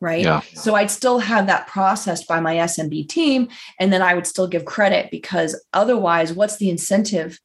[0.00, 0.40] right yeah.
[0.54, 3.48] so i'd still have that processed by my smb team
[3.78, 7.38] and then i would still give credit because otherwise what's the incentive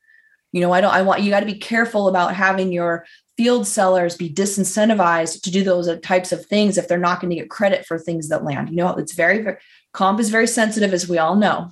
[0.51, 3.05] you know i don't i want you got to be careful about having your
[3.37, 7.35] field sellers be disincentivized to do those types of things if they're not going to
[7.35, 9.57] get credit for things that land you know it's very, very
[9.93, 11.69] comp is very sensitive as we all know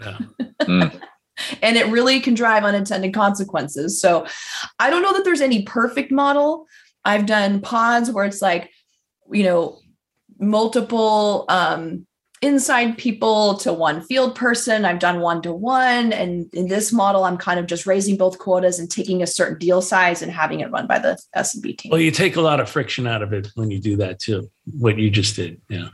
[0.00, 0.18] yeah.
[0.62, 1.00] mm.
[1.62, 4.26] and it really can drive unintended consequences so
[4.78, 6.66] i don't know that there's any perfect model
[7.04, 8.70] i've done pods where it's like
[9.32, 9.78] you know
[10.38, 12.06] multiple um,
[12.42, 14.84] inside people to one field person.
[14.84, 16.12] I've done one to one.
[16.12, 19.58] And in this model, I'm kind of just raising both quotas and taking a certain
[19.58, 21.90] deal size and having it run by the SMB team.
[21.90, 24.50] Well, you take a lot of friction out of it when you do that too,
[24.78, 25.60] what you just did.
[25.68, 25.88] Yeah.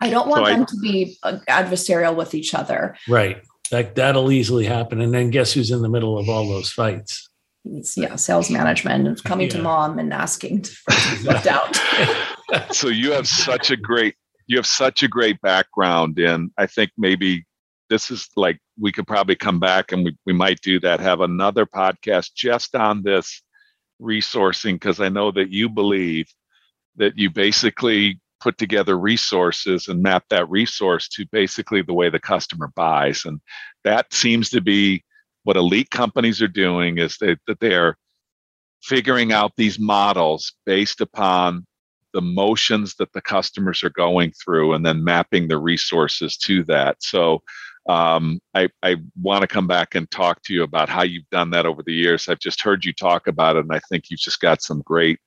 [0.00, 2.96] I don't want so them I, to be uh, adversarial with each other.
[3.08, 3.42] Right.
[3.70, 5.00] That, that'll easily happen.
[5.00, 7.28] And then guess who's in the middle of all those fights?
[7.64, 9.56] It's yeah, sales management and coming yeah.
[9.56, 10.72] to mom and asking to
[11.18, 11.76] be left out.
[12.72, 14.14] so you have such a great
[14.46, 17.44] you have such a great background in I think maybe
[17.88, 21.20] this is like we could probably come back and we, we might do that, have
[21.20, 23.42] another podcast just on this
[24.00, 26.28] resourcing, because I know that you believe
[26.96, 32.20] that you basically put together resources and map that resource to basically the way the
[32.20, 33.24] customer buys.
[33.24, 33.40] And
[33.84, 35.02] that seems to be
[35.44, 37.96] what elite companies are doing is they, that they're
[38.82, 41.66] figuring out these models based upon
[42.12, 47.02] the motions that the customers are going through and then mapping the resources to that.
[47.02, 47.42] So
[47.88, 51.50] um, I, I want to come back and talk to you about how you've done
[51.50, 52.28] that over the years.
[52.28, 55.20] I've just heard you talk about it, and I think you've just got some great,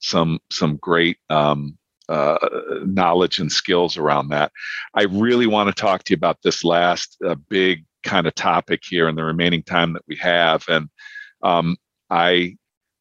[0.00, 1.76] some some great um,
[2.08, 2.38] uh,
[2.84, 4.52] knowledge and skills around that.
[4.94, 8.82] I really want to talk to you about this last uh, big kind of topic
[8.84, 10.88] here in the remaining time that we have, and
[11.42, 11.76] um,
[12.10, 12.56] I,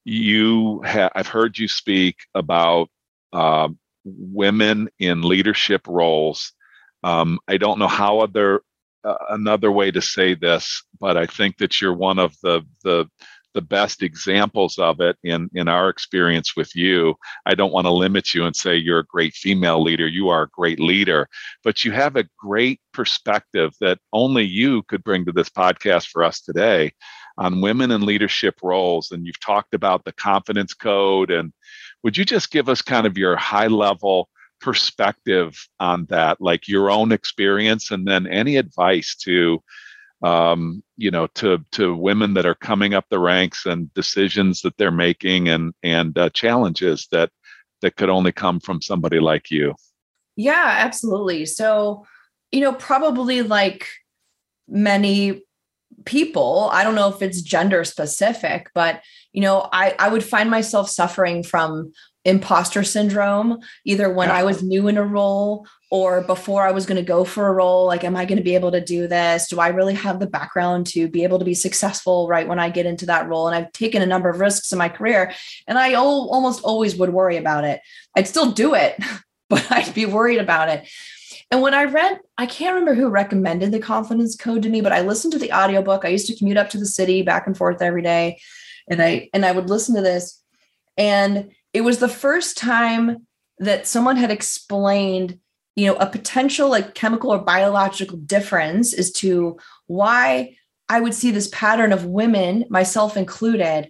[0.06, 2.90] you have, I've heard you speak about
[3.34, 3.68] uh,
[4.06, 6.54] women in leadership roles.
[7.04, 8.62] Um, I don't know how other
[9.04, 13.10] uh, another way to say this, but I think that you're one of the the
[13.54, 17.16] the best examples of it in in our experience with you.
[17.46, 20.08] I don't want to limit you and say you're a great female leader.
[20.08, 21.28] You are a great leader,
[21.64, 26.24] but you have a great perspective that only you could bring to this podcast for
[26.24, 26.94] us today
[27.38, 29.12] on women in leadership roles.
[29.12, 31.32] And you've talked about the confidence code.
[31.32, 31.52] And
[32.04, 34.30] would you just give us kind of your high level
[34.60, 39.62] perspective on that, like your own experience, and then any advice to
[40.24, 44.78] um, you know to to women that are coming up the ranks and decisions that
[44.78, 47.30] they're making and and uh, challenges that
[47.82, 49.76] that could only come from somebody like you?
[50.36, 51.46] Yeah absolutely.
[51.46, 52.06] So
[52.52, 53.88] you know probably like
[54.68, 55.44] many
[56.06, 60.50] people i don't know if it's gender specific but you know i i would find
[60.50, 61.92] myself suffering from
[62.26, 64.36] imposter syndrome either when yeah.
[64.36, 67.54] i was new in a role or before i was going to go for a
[67.54, 69.48] role like am i going to be able to do this?
[69.48, 72.70] Do i really have the background to be able to be successful right when i
[72.70, 73.48] get into that role?
[73.48, 75.34] And i've taken a number of risks in my career
[75.68, 77.82] and i almost always would worry about it.
[78.16, 78.96] I'd still do it
[79.50, 80.88] but i'd be worried about it
[81.52, 84.92] and when I read, I can't remember who recommended the confidence code to me, but
[84.92, 86.06] I listened to the audiobook.
[86.06, 88.40] I used to commute up to the city back and forth every day.
[88.90, 90.42] And I and I would listen to this.
[90.98, 93.28] And it was the first time
[93.60, 95.40] that someone had explained
[95.76, 100.56] you know a potential like chemical or biological difference as to why
[100.90, 103.90] i would see this pattern of women myself included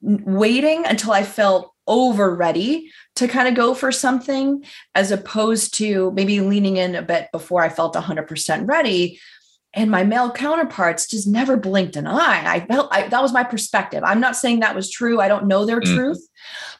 [0.00, 4.64] waiting until i felt over ready to kind of go for something
[4.94, 9.18] as opposed to maybe leaning in a bit before i felt 100% ready
[9.74, 12.42] and my male counterparts just never blinked an eye.
[12.46, 14.02] I felt I, that was my perspective.
[14.04, 15.20] I'm not saying that was true.
[15.20, 15.94] I don't know their mm.
[15.94, 16.28] truth,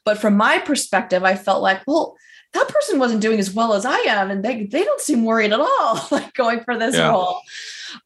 [0.05, 2.16] but from my perspective, I felt like, well,
[2.53, 5.53] that person wasn't doing as well as I am, and they they don't seem worried
[5.53, 7.09] at all, like going for this yeah.
[7.09, 7.40] role.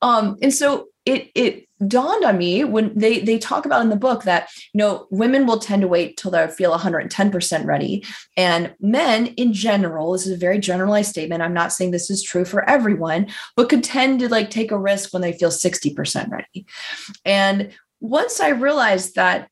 [0.02, 3.96] Um, and so it it dawned on me when they they talk about in the
[3.96, 8.04] book that you know women will tend to wait till they feel 110% ready.
[8.36, 12.22] And men in general this is a very generalized statement i'm not saying this is
[12.22, 16.30] true for everyone but could tend to like take a risk when they feel 60%
[16.30, 16.66] ready.
[17.24, 19.48] And once i realized that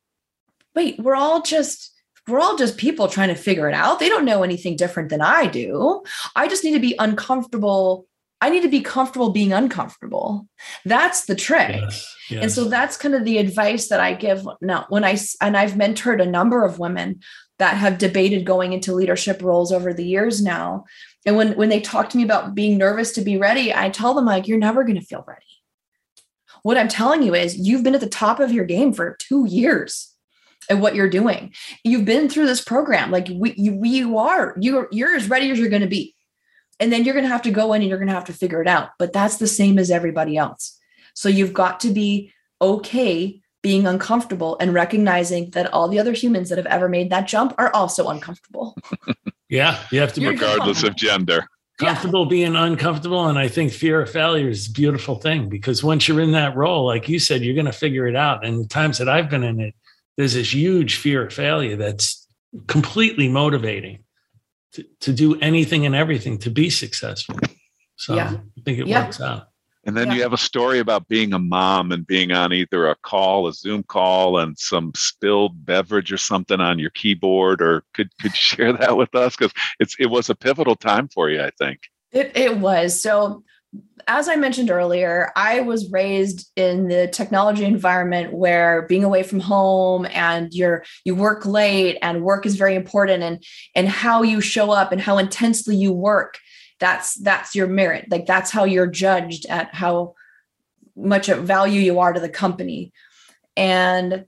[0.74, 1.92] wait we're all just
[2.26, 3.98] we're all just people trying to figure it out.
[3.98, 6.02] They don't know anything different than i do.
[6.34, 8.06] I just need to be uncomfortable
[8.40, 10.46] I need to be comfortable being uncomfortable.
[10.84, 11.76] That's the trick.
[11.80, 12.42] Yes, yes.
[12.42, 15.72] And so that's kind of the advice that I give now when I and I've
[15.72, 17.20] mentored a number of women
[17.58, 20.84] that have debated going into leadership roles over the years now.
[21.24, 24.14] And when when they talk to me about being nervous to be ready, I tell
[24.14, 25.40] them like you're never going to feel ready.
[26.62, 29.46] What I'm telling you is you've been at the top of your game for 2
[29.46, 30.10] years
[30.70, 31.52] at what you're doing.
[31.84, 35.58] You've been through this program like we you, you are you're you're as ready as
[35.58, 36.13] you're going to be
[36.80, 38.32] and then you're going to have to go in and you're going to have to
[38.32, 38.90] figure it out.
[38.98, 40.78] But that's the same as everybody else.
[41.14, 46.50] So you've got to be okay being uncomfortable and recognizing that all the other humans
[46.50, 48.76] that have ever made that jump are also uncomfortable.
[49.48, 51.46] yeah, you have to be regardless of gender.
[51.78, 52.28] Comfortable yeah.
[52.28, 53.26] being uncomfortable.
[53.26, 56.54] And I think fear of failure is a beautiful thing because once you're in that
[56.54, 58.44] role, like you said, you're going to figure it out.
[58.44, 59.74] And the times that I've been in it,
[60.16, 62.28] there's this huge fear of failure that's
[62.68, 64.03] completely motivating
[64.74, 67.38] to, to do anything and everything to be successful.
[67.96, 68.32] So yeah.
[68.32, 69.04] I think it yeah.
[69.04, 69.48] works out.
[69.86, 70.14] And then yeah.
[70.14, 73.52] you have a story about being a mom and being on either a call, a
[73.52, 77.60] Zoom call, and some spilled beverage or something on your keyboard.
[77.60, 79.36] Or could could you share that with us?
[79.36, 81.80] Because it's it was a pivotal time for you, I think.
[82.12, 83.00] It it was.
[83.00, 83.44] So
[84.06, 89.40] as I mentioned earlier, I was raised in the technology environment where being away from
[89.40, 93.42] home and you're you work late and work is very important and
[93.74, 96.38] and how you show up and how intensely you work
[96.80, 98.10] that's that's your merit.
[98.10, 100.14] Like that's how you're judged at how
[100.96, 102.92] much of value you are to the company.
[103.56, 104.26] And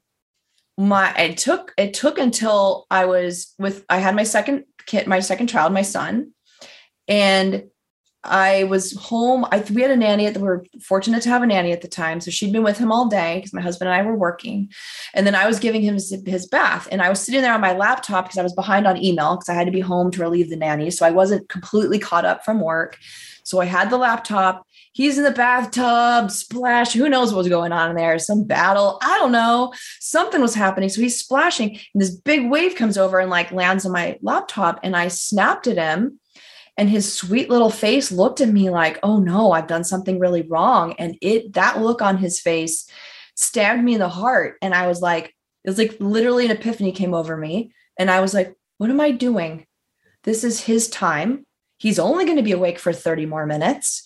[0.78, 5.20] my it took it took until I was with I had my second kid my
[5.20, 6.32] second child my son
[7.08, 7.64] and
[8.26, 9.46] I was home.
[9.50, 10.26] I we had a nanny.
[10.26, 12.62] At the, we were fortunate to have a nanny at the time, so she'd been
[12.62, 14.70] with him all day because my husband and I were working.
[15.14, 17.60] And then I was giving him his, his bath, and I was sitting there on
[17.60, 20.20] my laptop because I was behind on email because I had to be home to
[20.20, 22.98] relieve the nanny, so I wasn't completely caught up from work.
[23.44, 24.66] So I had the laptop.
[24.92, 26.92] He's in the bathtub, splash.
[26.94, 28.18] Who knows what was going on in there?
[28.18, 28.98] Some battle.
[29.02, 29.72] I don't know.
[30.00, 30.88] Something was happening.
[30.88, 34.80] So he's splashing, and this big wave comes over and like lands on my laptop,
[34.82, 36.18] and I snapped at him
[36.76, 40.42] and his sweet little face looked at me like oh no i've done something really
[40.42, 40.94] wrong.
[40.98, 42.88] And it that look on his face
[43.34, 44.56] stabbed me in the heart.
[44.62, 47.72] And i was like it was like literally an epiphany came over me.
[47.98, 49.66] And i was like what am i doing?
[50.24, 51.46] This is his time.
[51.78, 54.02] He's only going to be awake for 30 more minutes.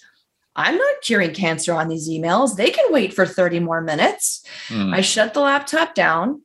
[0.57, 2.57] I'm not curing cancer on these emails.
[2.57, 4.45] They can wait for 30 more minutes.
[4.69, 4.95] Mm.
[4.95, 6.43] i shut the laptop down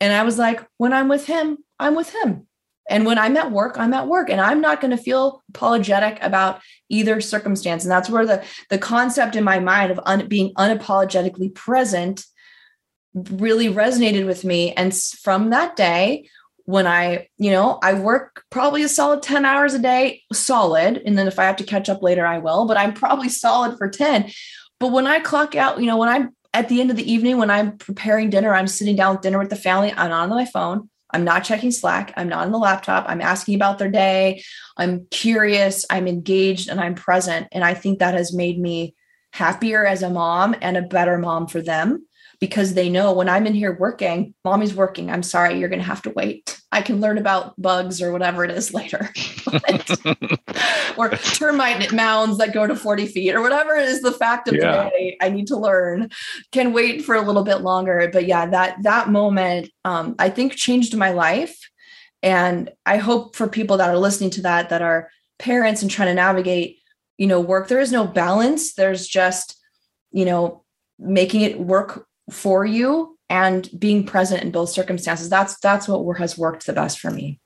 [0.00, 2.46] and i was like when i'm with him i'm with him
[2.88, 6.18] and when I'm at work, I'm at work and I'm not going to feel apologetic
[6.22, 7.84] about either circumstance.
[7.84, 12.24] And that's where the, the concept in my mind of un, being unapologetically present
[13.14, 14.72] really resonated with me.
[14.72, 16.28] And from that day,
[16.64, 21.02] when I, you know, I work probably a solid 10 hours a day, solid.
[21.04, 23.78] And then if I have to catch up later, I will, but I'm probably solid
[23.78, 24.30] for 10.
[24.80, 27.38] But when I clock out, you know, when I'm at the end of the evening,
[27.38, 30.44] when I'm preparing dinner, I'm sitting down with dinner with the family, I'm on my
[30.44, 30.88] phone.
[31.12, 32.12] I'm not checking Slack.
[32.16, 33.04] I'm not on the laptop.
[33.08, 34.42] I'm asking about their day.
[34.76, 35.84] I'm curious.
[35.90, 37.48] I'm engaged and I'm present.
[37.52, 38.94] And I think that has made me
[39.32, 42.06] happier as a mom and a better mom for them
[42.42, 45.12] because they know when I'm in here working, mommy's working.
[45.12, 46.60] I'm sorry, you're going to have to wait.
[46.72, 49.10] I can learn about bugs or whatever it is later.
[50.96, 54.82] or termite mounds that go to 40 feet or whatever is the fact of yeah.
[54.82, 56.10] the day I need to learn.
[56.50, 58.10] Can wait for a little bit longer.
[58.12, 61.56] But yeah, that that moment um, I think changed my life.
[62.24, 66.08] And I hope for people that are listening to that that are parents and trying
[66.08, 66.78] to navigate,
[67.18, 68.74] you know, work, there is no balance.
[68.74, 69.56] There's just,
[70.10, 70.64] you know,
[70.98, 75.28] making it work for you and being present in both circumstances.
[75.28, 77.40] That's that's what has worked the best for me.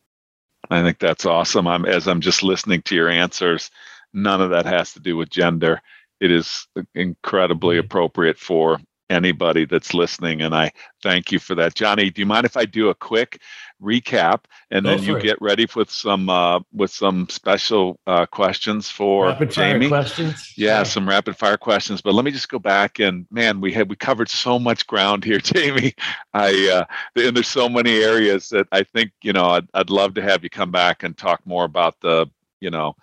[0.70, 1.66] I think that's awesome.
[1.66, 3.70] I'm as i'm just listening to your answers
[4.12, 5.80] none of that has to do with gender.
[6.20, 7.84] It is incredibly mm-hmm.
[7.84, 8.78] appropriate for
[9.08, 10.68] anybody that's listening and i
[11.00, 11.76] thank you for that.
[11.76, 13.40] Johnny do you mind if i do a quick
[13.82, 15.22] recap, and Go then you it.
[15.22, 19.88] get ready with some uh, with some special uh, questions for rapid Jaimie.
[19.88, 20.52] questions.
[20.56, 22.00] Yeah, some rapid fire questions.
[22.02, 25.24] But let me just go back and man, we had we covered so much ground
[25.24, 25.94] here, Jaimie.
[26.32, 30.14] I uh, and there's so many areas that I think you know I'd, I'd love
[30.14, 32.26] to have you come back and talk more about the
[32.60, 32.96] you know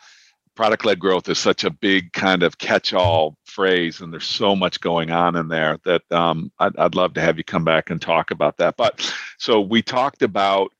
[0.55, 4.55] product led growth is such a big kind of catch all phrase and there's so
[4.55, 7.89] much going on in there that um, I'd, I'd love to have you come back
[7.89, 8.77] and talk about that.
[8.77, 10.71] But so we talked about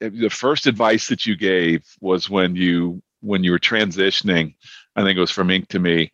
[0.00, 4.52] eh, the first advice that you gave was when you when you were transitioning
[4.96, 6.10] i think it was from Inktomi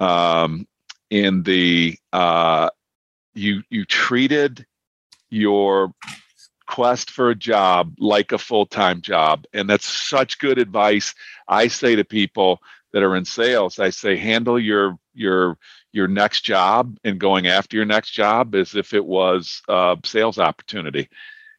[0.00, 0.66] um,
[1.10, 2.70] in the uh,
[3.34, 4.66] you you treated
[5.30, 5.92] your
[6.72, 11.14] quest for a job like a full-time job and that's such good advice.
[11.46, 12.60] I say to people
[12.92, 15.58] that are in sales i say handle your your
[15.92, 20.38] your next job and going after your next job as if it was a sales
[20.38, 21.08] opportunity.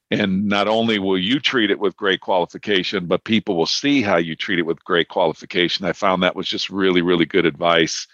[0.09, 4.17] And not only will you treat it with great qualification but people will see how
[4.17, 5.85] you treat it with great qualification.
[5.85, 8.07] I found that was just really really good advice.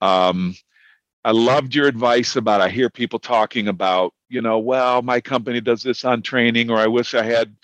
[0.00, 0.54] Um,
[1.24, 5.60] I loved your advice about I hear people talking about, you know, well, my company
[5.60, 7.54] does this on training, or I wish I had,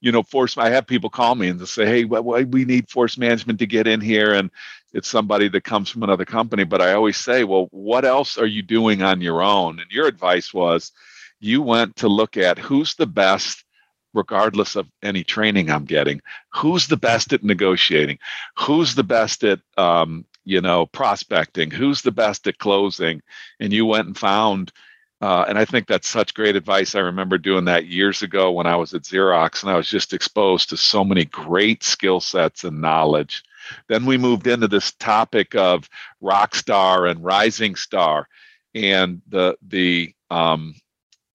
[0.00, 0.58] you know, force.
[0.58, 3.66] I have people call me and they say, hey, well, we need force management to
[3.66, 4.34] get in here.
[4.34, 4.50] And
[4.92, 6.64] it's somebody that comes from another company.
[6.64, 9.78] But I always say, well, what else are you doing on your own?
[9.78, 10.92] And your advice was
[11.40, 13.64] you went to look at who's the best
[14.12, 16.22] regardless of any training I'm getting.
[16.54, 18.18] Who's the best at negotiating?
[18.58, 23.20] Who's the best at um, you know, prospecting, who's the best at closing,
[23.60, 24.72] and you went and found.
[25.20, 26.94] Uh, and I think that's such great advice.
[26.94, 30.12] I remember doing that years ago when I was at Xerox, and I was just
[30.12, 33.42] exposed to so many great skill sets and knowledge.
[33.88, 35.88] Then we moved into this topic of
[36.20, 38.28] rock star and rising star,
[38.74, 40.74] and the the um,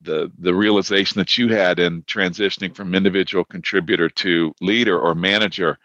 [0.01, 5.79] the the realization that you had in transitioning from individual contributor to leader or manager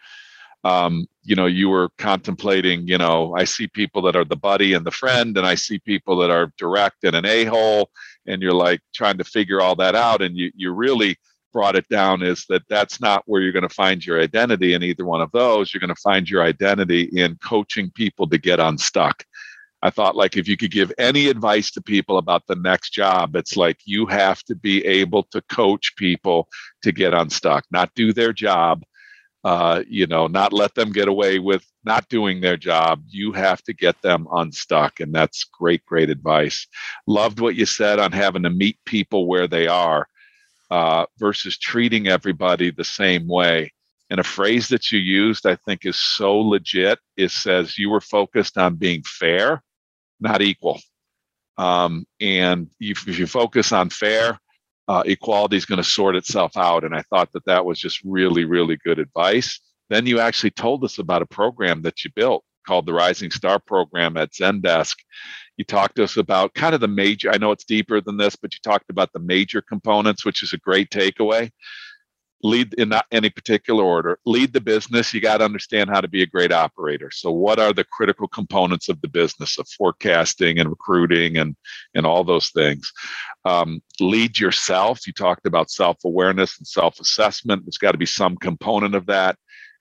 [0.67, 4.73] um, you know, you were contemplating, you know, I see people that are the buddy
[4.73, 7.89] and the friend, and I see people that are direct and an a hole,
[8.25, 10.21] and you're like trying to figure all that out.
[10.21, 11.15] And you, you really
[11.53, 14.83] brought it down is that that's not where you're going to find your identity in
[14.83, 15.73] either one of those.
[15.73, 19.23] You're going to find your identity in coaching people to get unstuck.
[19.81, 23.37] I thought like if you could give any advice to people about the next job,
[23.37, 26.49] it's like you have to be able to coach people
[26.81, 28.83] to get unstuck, not do their job,
[29.47, 33.01] uh, you know, not let them get away with not doing their job.
[33.07, 34.99] You have to get them unstuck.
[34.99, 36.67] And that's great, great advice.
[37.07, 40.09] Loved what you said on having to meet people where they are
[40.69, 43.71] uh, versus treating everybody the same way.
[44.09, 46.99] And a phrase that you used, I think, is so legit.
[47.15, 49.63] It says you were focused on being fair,
[50.19, 50.81] not equal.
[51.57, 54.41] Um, and if you focus on fair,
[54.87, 56.83] uh, equality is going to sort itself out.
[56.83, 59.59] And I thought that that was just really, really good advice.
[59.89, 63.59] Then you actually told us about a program that you built called the Rising Star
[63.59, 64.95] Program at Zendesk.
[65.55, 68.35] You talked to us about kind of the major, I know it's deeper than this,
[68.35, 71.49] but you talked about the major components, which is a great takeaway
[72.43, 76.07] lead in not any particular order lead the business you got to understand how to
[76.07, 77.09] be a great operator.
[77.11, 81.55] So what are the critical components of the business of forecasting and recruiting and
[81.95, 82.91] and all those things?
[83.45, 85.07] Um, lead yourself.
[85.07, 87.65] You talked about self-awareness and self-assessment.
[87.65, 89.37] There's got to be some component of that.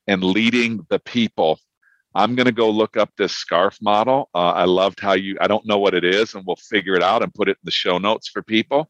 [0.07, 1.59] And leading the people.
[2.14, 4.30] I'm going to go look up this scarf model.
[4.34, 7.02] Uh, I loved how you, I don't know what it is, and we'll figure it
[7.02, 8.88] out and put it in the show notes for people.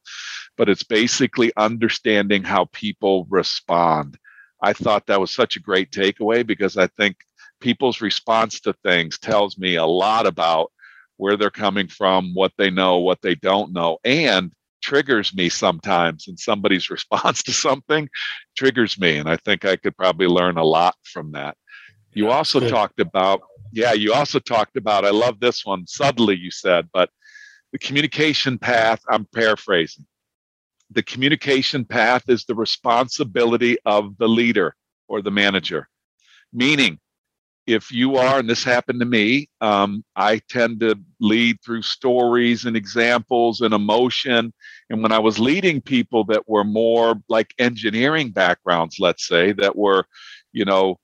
[0.57, 4.19] But it's basically understanding how people respond.
[4.63, 7.17] I thought that was such a great takeaway because I think
[7.61, 10.73] people's response to things tells me a lot about
[11.19, 14.53] where they're coming from, what they know, what they don't know, and
[14.83, 16.29] triggers me sometimes.
[16.29, 18.09] And somebody's response to something
[18.57, 19.17] triggers me.
[19.17, 21.57] And I think I could probably learn a lot from that.
[22.13, 22.71] You also Good.
[22.71, 23.43] talked about,
[23.73, 27.11] yeah, you also talked about, I love this one, subtly you said, but
[27.73, 30.07] the communication path, I'm paraphrasing.
[30.91, 34.75] The communication path is the responsibility of the leader
[35.09, 35.89] or the manager.
[36.53, 36.99] Meaning,
[37.67, 42.65] if you are, and this happened to me, um, I tend to lead through stories
[42.65, 44.53] and examples and emotion.
[44.89, 49.75] And when I was leading people that were more like engineering backgrounds, let's say, that
[49.75, 50.05] were,
[50.53, 51.01] you know,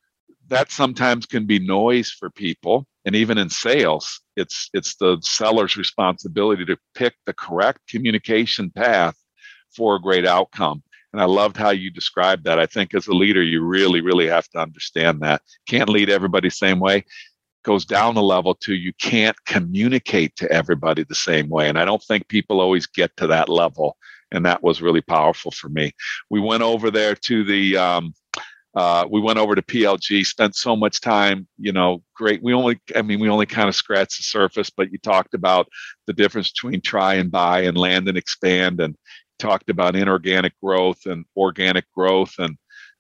[0.49, 5.77] that sometimes can be noise for people and even in sales it's it's the seller's
[5.77, 9.17] responsibility to pick the correct communication path
[9.75, 10.83] for a great outcome.
[11.13, 12.59] And i loved how you described that.
[12.59, 15.43] I think as a leader you really really have to understand that.
[15.69, 17.05] Can't lead everybody the same way.
[17.65, 21.69] Goes down a level to you can't communicate to everybody the same way.
[21.69, 23.97] And i don't think people always get to that level.
[24.33, 25.93] And that was really powerful for me.
[26.31, 28.15] We went over there to the um,
[28.75, 32.43] uh, we went over to PLG, spent so much time, you know, great.
[32.43, 35.69] We only, I mean, we only kind of scratched the surface, but you talked about
[36.07, 38.97] the difference between try and buy and land and expand, and
[39.43, 42.57] talked about inorganic growth and organic growth and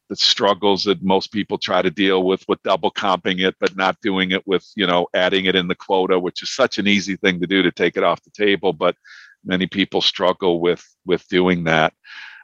[0.09, 3.97] the struggles that most people try to deal with with double comping it, but not
[4.03, 7.17] doing it with, you know, adding it in the quota, which is such an easy
[7.17, 8.73] thing to do to take it off the table.
[8.73, 8.97] But
[9.45, 11.95] many people struggle with with doing that.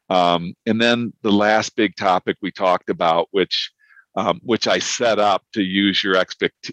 [0.08, 3.70] Um, and then the last big topic we talked about, which
[4.14, 6.72] um, which I set up to use your expect-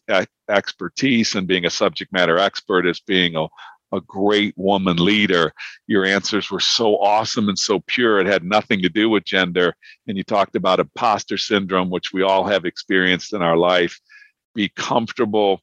[0.49, 3.47] expertise and being a subject matter expert as being a,
[3.95, 5.53] a great woman leader.
[5.87, 8.19] Your answers were so awesome and so pure.
[8.19, 9.75] It had nothing to do with gender.
[10.07, 13.99] And you talked about imposter syndrome, which we all have experienced in our life.
[14.53, 15.61] Be comfortable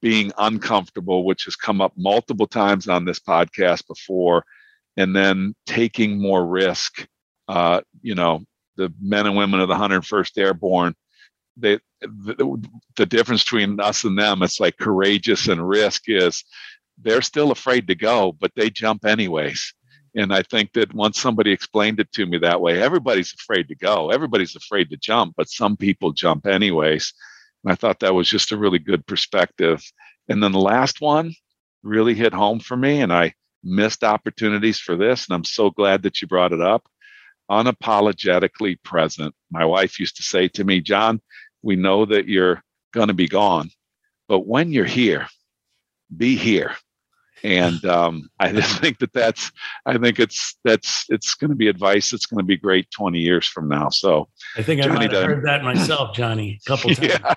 [0.00, 4.44] being uncomfortable, which has come up multiple times on this podcast before
[4.98, 7.06] and then taking more risk.
[7.48, 8.42] Uh, you know,
[8.76, 10.94] the men and women of the 101st Airborne,
[11.56, 16.44] they, the, the difference between us and them, it's like courageous and risk is
[16.98, 19.74] they're still afraid to go, but they jump anyways.
[20.16, 23.74] And I think that once somebody explained it to me that way, everybody's afraid to
[23.74, 27.12] go, everybody's afraid to jump, but some people jump anyways.
[27.64, 29.82] And I thought that was just a really good perspective.
[30.28, 31.34] And then the last one
[31.82, 33.00] really hit home for me.
[33.00, 33.34] And I
[33.64, 35.26] missed opportunities for this.
[35.26, 36.86] And I'm so glad that you brought it up.
[37.50, 39.34] Unapologetically present.
[39.50, 41.20] My wife used to say to me, John,
[41.62, 43.70] we know that you're going to be gone,
[44.28, 45.26] but when you're here,
[46.16, 46.76] be here.
[47.44, 49.52] And um, I just think that that's,
[49.86, 53.20] I think it's, that's, it's going to be advice that's going to be great 20
[53.20, 53.90] years from now.
[53.90, 57.08] So I think I might have heard that myself, Johnny, a couple times.
[57.08, 57.34] yeah.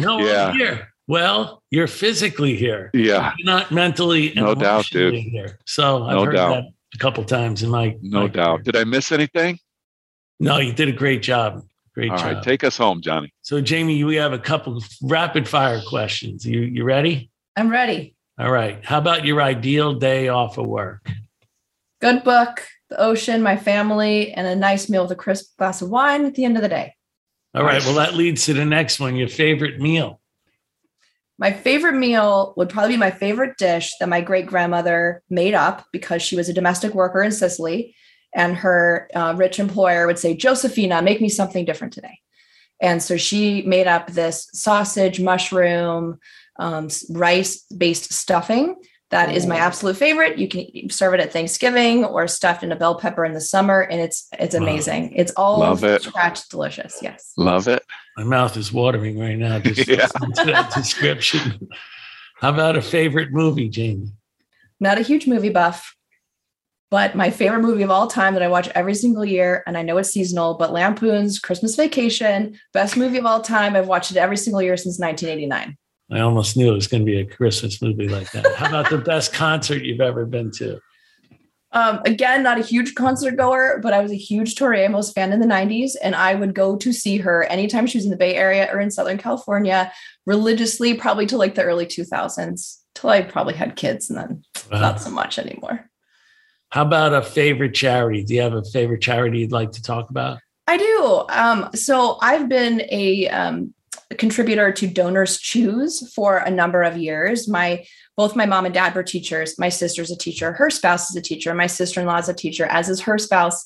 [0.00, 0.46] No, yeah.
[0.46, 0.88] I'm here.
[1.06, 2.90] Well, you're physically here.
[2.94, 3.34] Yeah.
[3.36, 5.14] You're not mentally no doubt, dude.
[5.14, 5.58] here.
[5.66, 6.50] So I've no heard doubt.
[6.50, 6.64] that
[6.94, 8.56] a couple times in my no my doubt.
[8.56, 8.62] Career.
[8.64, 9.58] Did I miss anything?
[10.40, 11.62] No, you did a great job.
[11.94, 12.34] Great All job.
[12.34, 13.32] Right, take us home, Johnny.
[13.42, 16.46] So, Jaimie, we have a couple of rapid fire questions.
[16.46, 17.30] You you ready?
[17.56, 18.14] I'm ready.
[18.42, 18.84] All right.
[18.84, 21.08] How about your ideal day off of work?
[22.00, 25.90] Good book, the ocean, my family, and a nice meal with a crisp glass of
[25.90, 26.96] wine at the end of the day.
[27.54, 27.80] All right.
[27.84, 29.14] Well, that leads to the next one.
[29.14, 30.20] Your favorite meal?
[31.38, 35.86] My favorite meal would probably be my favorite dish that my great grandmother made up
[35.92, 37.94] because she was a domestic worker in Sicily.
[38.34, 42.18] And her uh, rich employer would say, Josephina, make me something different today.
[42.80, 46.18] And so she made up this sausage, mushroom,
[46.56, 48.76] um, rice based stuffing
[49.12, 50.38] that is my absolute favorite.
[50.38, 53.82] You can serve it at Thanksgiving or stuffed in a bell pepper in the summer,
[53.82, 55.02] and it's it's amazing.
[55.02, 55.12] Wow.
[55.16, 56.00] It's all Love it.
[56.00, 56.98] scratch delicious.
[57.02, 57.84] Yes, love it.
[58.16, 60.06] My mouth is watering right now just yeah.
[60.06, 61.68] to that description.
[62.36, 64.12] How about a favorite movie, Jaimie?
[64.80, 65.94] Not a huge movie buff,
[66.90, 69.82] but my favorite movie of all time that I watch every single year, and I
[69.82, 73.76] know it's seasonal, but Lampoon's Christmas Vacation, best movie of all time.
[73.76, 75.76] I've watched it every single year since 1989.
[76.12, 78.54] I almost knew it was going to be a Christmas movie like that.
[78.54, 80.78] How about the best concert you've ever been to?
[81.72, 85.32] Um, again, not a huge concert goer, but I was a huge Tori Amos fan
[85.32, 88.16] in the 90s, and I would go to see her anytime she was in the
[88.18, 89.90] Bay Area or in Southern California
[90.26, 94.80] religiously, probably to like the early 2000s, till I probably had kids and then wow.
[94.80, 95.88] not so much anymore.
[96.68, 98.22] How about a favorite charity?
[98.22, 100.40] Do you have a favorite charity you'd like to talk about?
[100.66, 101.24] I do.
[101.30, 103.74] Um, so I've been a um,
[104.18, 107.48] contributor to Donors Choose for a number of years.
[107.48, 107.84] My
[108.16, 109.58] both my mom and dad were teachers.
[109.58, 110.52] My sister's a teacher.
[110.52, 111.54] Her spouse is a teacher.
[111.54, 113.64] My sister-in-law is a teacher, as is her spouse.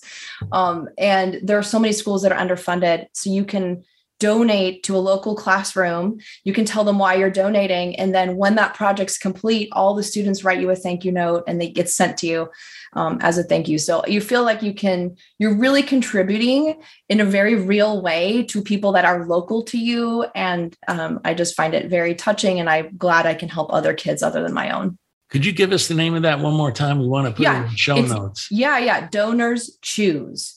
[0.52, 3.06] Um, and there are so many schools that are underfunded.
[3.12, 3.82] So you can
[4.18, 6.18] donate to a local classroom.
[6.44, 7.97] You can tell them why you're donating.
[7.97, 11.44] And then when that project's complete, all the students write you a thank you note
[11.47, 12.48] and they get sent to you
[12.94, 13.78] um, as a thank you.
[13.78, 18.62] So you feel like you can, you're really contributing in a very real way to
[18.62, 20.24] people that are local to you.
[20.34, 22.59] And um, I just find it very touching.
[22.59, 24.98] And I'm glad I can help other kids other than my own.
[25.28, 27.01] Could you give us the name of that one more time?
[27.01, 28.48] We want to put yeah, it in show notes.
[28.51, 29.09] Yeah, yeah.
[29.09, 30.55] Donors choose.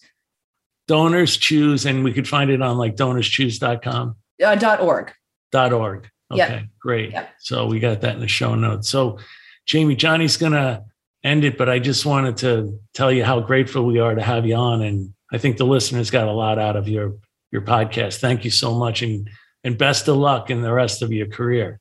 [0.89, 4.15] Donors choose, and we could find it on like donorschoose.com.
[4.43, 5.13] Uh, dot org.
[5.51, 6.09] Dot org.
[6.31, 6.63] Okay, yep.
[6.81, 7.11] great.
[7.11, 7.29] Yep.
[7.37, 8.89] So we got that in the show notes.
[8.89, 9.19] So
[9.67, 10.85] Jaimie, Johnny's gonna
[11.23, 14.47] end it, but I just wanted to tell you how grateful we are to have
[14.47, 14.81] you on.
[14.81, 17.17] And I think the listeners got a lot out of your
[17.51, 18.19] your podcast.
[18.19, 19.29] Thank you so much and
[19.63, 21.79] and best of luck in the rest of your career.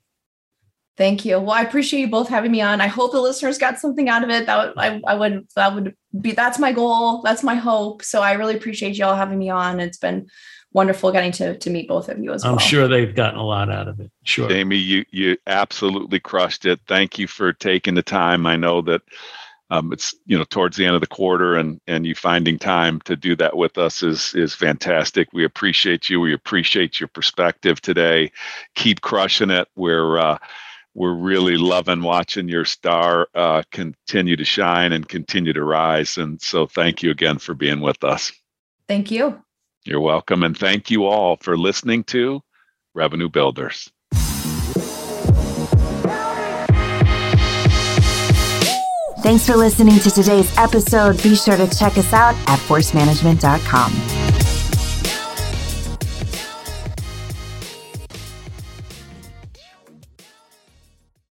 [0.98, 1.38] Thank you.
[1.38, 2.82] Well, I appreciate you both having me on.
[2.82, 4.44] I hope the listeners got something out of it.
[4.44, 7.22] That would, I, I would that would be that's my goal.
[7.22, 8.02] That's my hope.
[8.02, 9.80] So I really appreciate y'all having me on.
[9.80, 10.28] It's been
[10.72, 12.60] wonderful getting to to meet both of you as I'm well.
[12.60, 14.10] I'm sure they've gotten a lot out of it.
[14.24, 14.50] Sure.
[14.50, 16.80] Amy, you you absolutely crushed it.
[16.86, 18.46] Thank you for taking the time.
[18.46, 19.02] I know that
[19.70, 23.00] um, it's you know towards the end of the quarter and and you finding time
[23.02, 25.28] to do that with us is is fantastic.
[25.32, 26.20] We appreciate you.
[26.20, 28.32] We appreciate your perspective today.
[28.74, 29.68] Keep crushing it.
[29.76, 30.38] We're uh,
[30.94, 36.18] we're really loving watching your star uh, continue to shine and continue to rise.
[36.18, 38.32] And so, thank you again for being with us.
[38.88, 39.42] Thank you.
[39.84, 40.42] You're welcome.
[40.42, 42.42] And thank you all for listening to
[42.94, 43.90] Revenue Builders.
[49.20, 51.22] Thanks for listening to today's episode.
[51.22, 54.17] Be sure to check us out at forcemanagement.com.